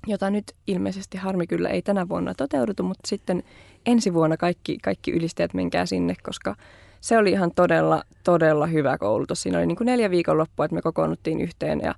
jota 0.08 0.30
nyt 0.30 0.56
ilmeisesti 0.68 1.18
harmi 1.18 1.48
kyllä 1.48 1.70
ei 1.70 1.82
tänä 1.82 2.10
vuonna 2.10 2.34
toteudu, 2.34 2.84
mutta 2.84 3.08
sitten 3.08 3.44
ensi 3.86 4.14
vuonna 4.14 4.38
kaikki, 4.38 4.78
kaikki 4.78 5.12
ylistäjät 5.12 5.54
menkää 5.54 5.86
sinne, 5.86 6.14
koska 6.24 6.56
se 7.02 7.18
oli 7.18 7.32
ihan 7.32 7.52
todella, 7.56 8.04
todella 8.24 8.68
hyvä 8.68 8.98
koulutus. 8.98 9.42
Siinä 9.42 9.58
oli 9.58 9.66
niin 9.66 9.76
kuin 9.76 9.86
neljä 9.86 10.10
viikonloppua, 10.10 10.66
että 10.66 10.76
me 10.76 10.82
kokoonnuttiin 10.82 11.42
yhteen 11.42 11.82
ja, 11.84 11.96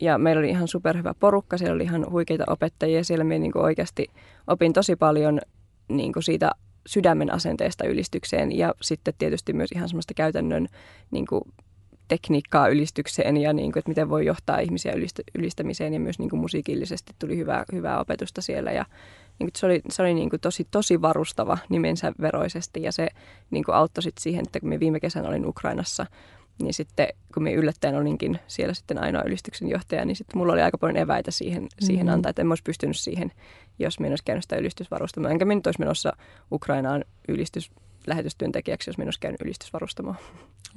ja 0.00 0.18
meillä 0.18 0.40
oli 0.40 0.48
ihan 0.48 0.68
superhyvä 0.68 1.14
porukka. 1.20 1.58
Siellä 1.58 1.74
oli 1.74 1.82
ihan 1.82 2.10
huikeita 2.10 2.44
opettajia. 2.46 3.04
Siellä 3.04 3.24
me 3.24 3.38
niin 3.38 3.52
kuin 3.52 3.64
oikeasti 3.64 4.10
opin 4.46 4.72
tosi 4.72 4.96
paljon 4.96 5.40
niin 5.88 6.12
kuin 6.12 6.22
siitä 6.22 6.50
sydämen 6.86 7.34
asenteesta 7.34 7.86
ylistykseen 7.86 8.58
ja 8.58 8.74
sitten 8.82 9.14
tietysti 9.18 9.52
myös 9.52 9.72
ihan 9.72 9.88
semmoista 9.88 10.14
käytännön 10.14 10.66
niin 11.10 11.26
kuin 11.26 11.42
tekniikkaa 12.08 12.68
ylistykseen 12.68 13.36
ja 13.36 13.52
niin 13.52 13.72
kuin, 13.72 13.80
että 13.80 13.88
miten 13.88 14.08
voi 14.08 14.26
johtaa 14.26 14.58
ihmisiä 14.58 14.92
ylistä, 14.92 15.22
ylistämiseen 15.38 15.94
ja 15.94 16.00
myös 16.00 16.18
niin 16.18 16.30
kuin 16.30 16.40
musiikillisesti 16.40 17.12
tuli 17.18 17.36
hyvää, 17.36 17.64
hyvää 17.72 18.00
opetusta 18.00 18.42
siellä 18.42 18.72
ja 18.72 18.84
niin 19.38 19.46
kuin, 19.46 19.52
se 19.56 19.66
oli, 19.66 19.82
se 19.90 20.02
oli 20.02 20.14
niin 20.14 20.30
kuin 20.30 20.40
tosi, 20.40 20.68
tosi 20.70 21.02
varustava 21.02 21.58
nimensä 21.68 22.12
veroisesti 22.20 22.82
ja 22.82 22.92
se 22.92 23.08
niin 23.50 23.64
kuin 23.64 23.74
auttoi 23.74 24.02
sit 24.02 24.18
siihen, 24.18 24.42
että 24.46 24.60
kun 24.60 24.68
me 24.68 24.80
viime 24.80 25.00
kesänä 25.00 25.28
olin 25.28 25.46
Ukrainassa, 25.46 26.06
niin 26.62 26.74
sitten 26.74 27.08
kun 27.34 27.42
me 27.42 27.52
yllättäen 27.52 27.96
olinkin 27.96 28.38
siellä 28.46 28.74
sitten 28.74 29.02
ainoa 29.02 29.22
ylistyksen 29.26 29.68
johtaja, 29.68 30.04
niin 30.04 30.16
sitten 30.16 30.38
mulla 30.38 30.52
oli 30.52 30.62
aika 30.62 30.78
paljon 30.78 30.96
eväitä 30.96 31.30
siihen, 31.30 31.62
mm-hmm. 31.62 31.86
siihen 31.86 32.08
antaa, 32.08 32.30
että 32.30 32.42
en 32.42 32.48
olisi 32.48 32.62
pystynyt 32.62 32.96
siihen, 32.96 33.32
jos 33.78 34.00
minä 34.00 34.12
olisi 34.12 34.24
käynyt 34.24 34.44
sitä 34.44 34.56
ylistysvarustamaan. 34.56 35.32
Enkä 35.32 35.44
minä 35.44 35.54
nyt 35.54 35.66
olisi 35.66 35.80
menossa 35.80 36.12
Ukrainaan 36.52 37.04
ylistys, 37.28 37.70
lähetystyöntekijäksi, 38.06 38.90
jos 38.90 38.98
minä 38.98 39.06
olisi 39.06 39.20
käynyt 39.20 39.40
ylistysvarustamaan. 39.40 40.16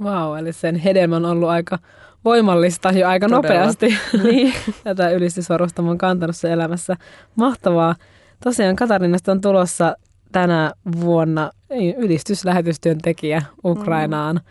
Vau, 0.03 0.29
wow, 0.29 0.39
eli 0.39 0.53
sen 0.53 0.75
hedelmä 0.75 1.15
on 1.15 1.25
ollut 1.25 1.49
aika 1.49 1.79
voimallista 2.25 2.91
jo 2.91 3.07
aika 3.07 3.29
Todella. 3.29 3.41
nopeasti. 3.41 3.97
niin. 4.23 4.53
Tätä 4.83 5.09
ylistysvarustamon 5.09 5.97
kantanut 5.97 6.35
elämässä. 6.49 6.95
Mahtavaa. 7.35 7.95
Tosiaan 8.43 8.75
Katarinasta 8.75 9.31
on 9.31 9.41
tulossa 9.41 9.95
tänä 10.31 10.71
vuonna 11.01 11.51
ylistyslähetystyöntekijä 11.97 13.41
Ukrainaan 13.65 14.35
mm. 14.35 14.41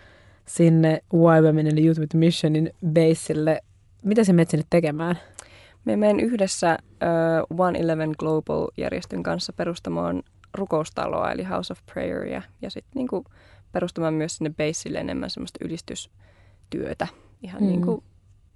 sinne 0.46 1.00
Why 1.14 1.42
Women 1.42 1.66
in 1.66 1.74
the 1.74 1.86
Youth 1.86 2.00
with 2.00 2.16
Missionin 2.16 2.70
baseille. 2.86 3.60
Mitä 4.02 4.24
se 4.24 4.32
menet 4.32 4.50
sinne 4.50 4.64
tekemään? 4.70 5.18
Me 5.84 5.96
menen 5.96 6.20
yhdessä 6.20 6.78
uh, 7.50 7.60
One 7.60 7.78
Eleven 7.78 8.14
Global-järjestön 8.18 9.22
kanssa 9.22 9.52
perustamaan 9.52 10.22
rukoustaloa, 10.54 11.32
eli 11.32 11.44
House 11.44 11.72
of 11.72 11.78
Prayer, 11.92 12.26
ja, 12.26 12.42
ja 12.62 12.70
sitten 12.70 12.92
niinku 12.94 13.24
perustamaan 13.72 14.14
myös 14.14 14.36
sinne 14.36 14.50
baseille 14.50 14.98
enemmän 14.98 15.30
semmoista 15.30 15.64
ylistystyötä, 15.64 17.06
ihan 17.42 17.62
mm. 17.62 17.68
niinku 17.68 18.04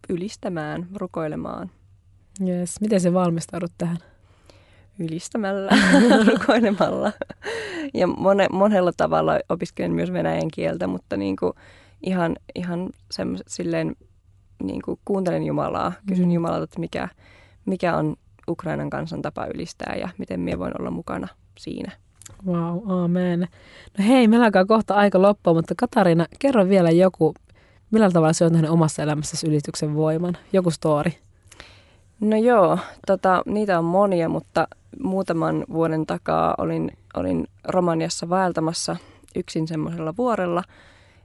ylistämään, 0.08 0.88
rukoilemaan. 0.94 1.70
Yes. 2.48 2.80
Miten 2.80 3.00
se 3.00 3.12
valmistaudut 3.12 3.72
tähän? 3.78 3.98
ylistämällä, 4.98 5.72
rukoilemalla. 6.32 7.12
Ja 7.94 8.06
mone, 8.06 8.46
monella 8.52 8.92
tavalla 8.96 9.40
opiskelen 9.48 9.92
myös 9.92 10.12
venäjän 10.12 10.50
kieltä, 10.54 10.86
mutta 10.86 11.16
niin 11.16 11.36
kuin 11.36 11.52
ihan, 12.02 12.36
ihan 12.54 12.90
silleen 13.46 13.96
niin 14.62 14.82
kuin 14.82 15.00
kuuntelen 15.04 15.42
Jumalaa, 15.42 15.92
kysyn 16.08 16.26
mm. 16.26 16.32
Jumalalta, 16.32 16.64
että 16.64 16.80
mikä, 16.80 17.08
mikä 17.66 17.96
on 17.96 18.16
Ukrainan 18.48 18.90
kansan 18.90 19.22
tapa 19.22 19.46
ylistää 19.46 19.96
ja 19.96 20.08
miten 20.18 20.40
minä 20.40 20.58
voin 20.58 20.72
olla 20.80 20.90
mukana 20.90 21.28
siinä. 21.58 21.92
Wow, 22.46 22.90
amen. 23.04 23.40
No 23.98 24.04
hei, 24.04 24.28
meillä 24.28 24.46
alkaa 24.46 24.64
kohta 24.64 24.94
aika 24.94 25.22
loppua, 25.22 25.54
mutta 25.54 25.74
Katariina, 25.76 26.26
kerro 26.38 26.68
vielä 26.68 26.90
joku, 26.90 27.34
millä 27.90 28.10
tavalla 28.10 28.32
se 28.32 28.44
on 28.44 28.52
nähnyt 28.52 28.70
omassa 28.70 29.02
elämässäsi 29.02 29.46
ylityksen 29.46 29.94
voiman? 29.94 30.36
Joku 30.52 30.70
story. 30.70 31.10
No 32.20 32.36
joo, 32.36 32.78
tota, 33.06 33.42
niitä 33.46 33.78
on 33.78 33.84
monia, 33.84 34.28
mutta 34.28 34.68
muutaman 35.02 35.64
vuoden 35.72 36.06
takaa 36.06 36.54
olin, 36.58 36.90
olin 37.14 37.46
Romaniassa 37.64 38.28
vaeltamassa 38.28 38.96
yksin 39.36 39.68
semmoisella 39.68 40.14
vuorella 40.16 40.62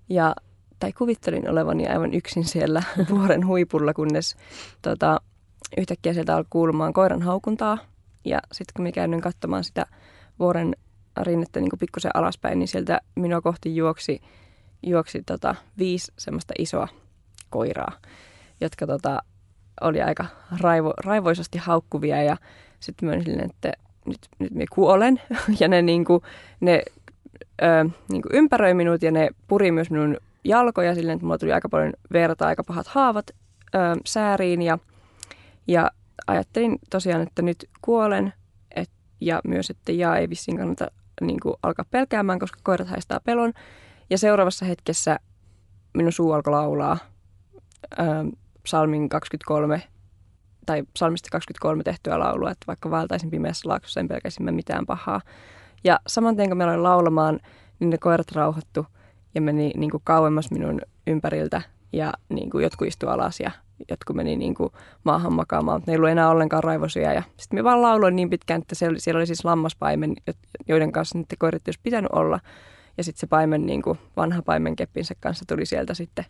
ja 0.10 0.36
tai 0.79 0.94
kuvittelin 0.94 1.50
olevani 1.50 1.88
aivan 1.88 2.13
yksin 2.13 2.46
siellä 2.46 2.84
vuoren 3.10 3.48
huipulla, 3.48 3.94
kunnes 3.94 4.36
tota, 4.82 5.22
yhtäkkiä 5.77 6.13
sieltä 6.13 6.36
alkoi 6.36 6.48
kuulumaan 6.50 6.94
koiran 6.94 7.22
haukuntaa. 7.22 7.77
Ja 8.25 8.39
sitten 8.51 8.74
kun 8.75 8.86
mä 8.86 8.91
käyn 8.91 9.22
katsomaan 9.22 9.63
sitä 9.63 9.86
vuoren 10.39 10.75
rinnettä 11.23 11.59
niin 11.59 11.79
pikkusen 11.79 12.11
alaspäin, 12.13 12.59
niin 12.59 12.67
sieltä 12.67 13.01
minua 13.15 13.41
kohti 13.41 13.75
juoksi, 13.75 14.21
juoksi 14.83 15.23
tota, 15.25 15.55
viisi 15.77 16.11
semmoista 16.17 16.53
isoa 16.59 16.88
koiraa, 17.49 17.91
jotka 18.61 18.88
tota, 18.88 19.23
oli 19.81 20.01
aika 20.01 20.25
raivo, 20.59 20.93
raivoisasti 21.05 21.57
haukkuvia 21.57 22.23
ja 22.23 22.38
sitten 22.79 23.09
mä 23.09 23.23
silleen, 23.23 23.49
että 23.49 23.71
nyt, 24.05 24.19
nyt 24.39 24.55
mä 24.55 24.63
kuolen. 24.71 25.21
Ja 25.59 25.67
ne, 25.67 25.81
niinku, 25.81 26.23
ne 26.59 26.83
ö, 27.61 27.89
niinku 28.11 28.29
ympäröi 28.33 28.73
minut 28.73 29.01
ja 29.01 29.11
ne 29.11 29.29
puri 29.47 29.71
myös 29.71 29.91
minun 29.91 30.17
jalkoja 30.43 30.95
silleen, 30.95 31.15
että 31.15 31.25
mulla 31.25 31.38
tuli 31.38 31.53
aika 31.53 31.69
paljon 31.69 31.93
verta, 32.11 32.47
aika 32.47 32.63
pahat 32.63 32.88
haavat 32.88 33.31
ö, 33.75 33.77
sääriin 34.05 34.61
ja, 34.61 34.77
ja 35.67 35.91
ajattelin 36.27 36.79
tosiaan, 36.89 37.21
että 37.21 37.41
nyt 37.41 37.69
kuolen 37.81 38.33
et, 38.75 38.89
ja 39.21 39.41
myös, 39.43 39.69
että 39.69 39.91
jaa 39.91 40.17
ei 40.17 40.29
vissiin 40.29 40.58
kannata 40.58 40.88
niin 41.21 41.39
kuin, 41.39 41.55
alkaa 41.63 41.86
pelkäämään, 41.91 42.39
koska 42.39 42.60
koirat 42.63 42.88
haistaa 42.88 43.19
pelon. 43.19 43.53
Ja 44.10 44.17
seuraavassa 44.17 44.65
hetkessä 44.65 45.19
minun 45.93 46.12
suu 46.12 46.32
alkoi 46.32 46.51
laulaa 46.51 46.97
ö, 47.99 48.03
psalmin 48.63 49.10
23 49.10 49.84
tai 50.65 50.84
psalmista 50.93 51.29
23 51.32 51.84
tehtyä 51.84 52.19
laulua, 52.19 52.51
että 52.51 52.67
vaikka 52.67 52.91
valtaisin 52.91 53.29
pimeässä 53.29 53.69
laaksossa 53.69 53.99
en 53.99 54.08
pelkäisi 54.08 54.43
mitään 54.43 54.86
pahaa. 54.86 55.21
Ja 55.84 55.99
saman 56.08 56.36
tien 56.36 56.49
kun 56.49 56.58
mä 56.58 56.63
aloin 56.63 56.84
laulamaan, 56.84 57.39
niin 57.79 57.89
ne 57.89 57.97
koirat 57.97 58.32
rauhoittu 58.32 58.86
ja 59.36 59.41
meni 59.41 59.71
niin 59.77 59.91
kuin 59.91 60.01
kauemmas 60.03 60.51
minun 60.51 60.82
ympäriltä 61.08 61.62
ja 61.93 62.13
niin 62.29 62.49
kuin 62.49 62.63
jotkut 62.63 62.88
istu 62.88 63.08
alas 63.08 63.39
ja 63.39 63.51
jotkut 63.89 64.15
meni 64.15 64.36
niin 64.36 64.56
kuin 64.56 64.70
maahan 65.04 65.34
makaamaan, 65.34 65.78
mutta 65.80 65.92
ne 65.92 65.94
ei 65.94 65.98
ollut 65.98 66.10
enää 66.10 66.30
ollenkaan 66.30 66.63
raivoisia. 66.63 67.13
Ja 67.13 67.24
sitten 67.38 67.60
me 67.60 67.63
vaan 67.63 67.82
lauloin 67.82 68.15
niin 68.15 68.30
pitkään, 68.30 68.62
että 68.62 68.76
siellä 68.76 68.94
oli, 68.94 69.00
siellä 69.00 69.18
oli 69.18 69.28
siis 69.28 69.46
lammaspaimen, 69.46 70.13
joiden 70.68 70.92
kanssa 70.92 71.18
niiden 71.18 71.38
koirat 71.38 71.68
olisi 71.68 71.80
pitänyt 71.84 72.12
olla. 72.13 72.39
Ja 72.98 73.04
sitten 73.04 73.20
se 73.20 73.28
paimen, 73.28 73.65
niin 73.65 73.82
kuin 73.82 74.00
vanha 74.18 74.42
paimen 74.42 74.76
keppinsä 74.76 75.15
kanssa 75.20 75.46
tuli 75.48 75.65
sieltä 75.65 75.94
sitten 75.94 76.26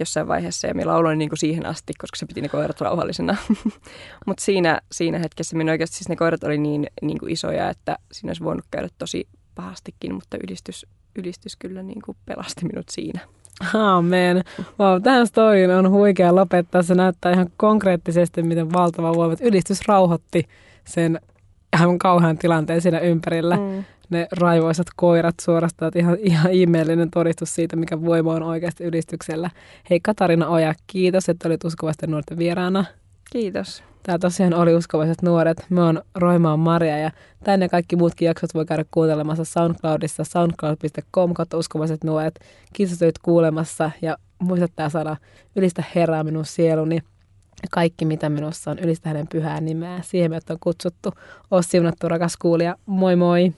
jossain 0.00 0.28
vaiheessa 0.28 0.66
ja 0.66 0.74
minä 0.74 0.86
lauloin 0.86 1.18
niin 1.18 1.28
kuin 1.28 1.38
siihen 1.38 1.66
asti, 1.66 1.92
koska 1.98 2.16
se 2.16 2.26
piti 2.26 2.40
ne 2.40 2.48
koirat 2.48 2.80
rauhallisena. 2.80 3.36
Mutta 4.26 4.44
siinä, 4.44 4.80
siinä 4.92 5.18
hetkessä 5.18 5.56
minä 5.56 5.72
oikeasti 5.72 5.96
siis 5.96 6.08
ne 6.08 6.16
koirat 6.16 6.44
oli 6.44 6.58
niin, 6.58 6.86
niin 7.02 7.18
kuin 7.18 7.32
isoja, 7.32 7.70
että 7.70 7.96
siinä 8.12 8.30
olisi 8.30 8.44
voinut 8.44 8.64
käydä 8.70 8.88
tosi 8.98 9.28
pahastikin, 9.54 10.14
mutta 10.14 10.36
ylistys, 10.44 10.86
ylistys 11.16 11.56
kyllä 11.56 11.82
niin 11.82 12.02
kuin 12.04 12.16
pelasti 12.26 12.64
minut 12.64 12.88
siinä. 12.88 13.20
Amen. 13.74 14.44
Wow, 14.80 15.02
tähän 15.02 15.26
storyin 15.26 15.70
on 15.70 15.90
huikea 15.90 16.34
lopettaa. 16.34 16.82
Se 16.82 16.94
näyttää 16.94 17.32
ihan 17.32 17.50
konkreettisesti, 17.56 18.42
miten 18.42 18.72
valtava 18.72 19.14
voimat 19.14 19.40
ylistys 19.40 19.80
rauhoitti 19.88 20.48
sen 20.84 21.20
ihan 21.76 21.98
kauhean 21.98 22.38
tilanteen 22.38 22.80
siinä 22.80 22.98
ympärillä. 22.98 23.56
Mm 23.56 23.84
ne 24.10 24.28
raivoisat 24.32 24.86
koirat 24.96 25.34
suorastaan, 25.40 25.92
ihan, 25.94 26.16
ihan 26.20 26.52
ihmeellinen 26.52 27.10
todistus 27.10 27.54
siitä, 27.54 27.76
mikä 27.76 28.02
voima 28.02 28.34
on 28.34 28.42
oikeasti 28.42 28.84
ylistyksellä. 28.84 29.50
Hei 29.90 30.00
Katarina 30.00 30.48
Oja, 30.48 30.74
kiitos, 30.86 31.28
että 31.28 31.48
olit 31.48 31.64
uskovaisten 31.64 32.10
nuorten 32.10 32.38
vieraana. 32.38 32.84
Kiitos. 33.32 33.89
Tämä 34.02 34.18
tosiaan 34.18 34.54
oli 34.54 34.74
Uskovaiset 34.74 35.22
nuoret. 35.22 35.66
Me 35.70 35.82
on 35.82 36.02
Roimaan 36.14 36.58
Maria 36.58 36.98
ja 36.98 37.10
tänne 37.44 37.68
kaikki 37.68 37.96
muutkin 37.96 38.26
jaksot 38.26 38.54
voi 38.54 38.64
käydä 38.66 38.84
kuuntelemassa 38.90 39.44
SoundCloudissa 39.44 40.24
soundcloud.com 40.24 41.34
kautta 41.34 41.56
uskovaiset 41.56 42.04
nuoret. 42.04 42.40
Kiitos, 42.72 42.98
kuulemassa 43.22 43.90
ja 44.02 44.16
muista 44.38 44.68
tämä 44.76 44.88
sana 44.88 45.16
ylistä 45.56 45.84
Herraa 45.94 46.24
minun 46.24 46.44
sieluni. 46.44 46.98
Kaikki, 47.70 48.04
mitä 48.04 48.28
minussa 48.28 48.70
on, 48.70 48.78
ylistä 48.78 49.08
hänen 49.08 49.28
pyhää 49.28 49.60
nimeä. 49.60 50.00
Siihen 50.02 50.30
me 50.30 50.38
on 50.50 50.56
kutsuttu. 50.60 51.12
Ole 51.50 51.62
siunattu, 51.62 52.08
rakas 52.08 52.36
kuulija. 52.36 52.76
Moi 52.86 53.16
moi! 53.16 53.52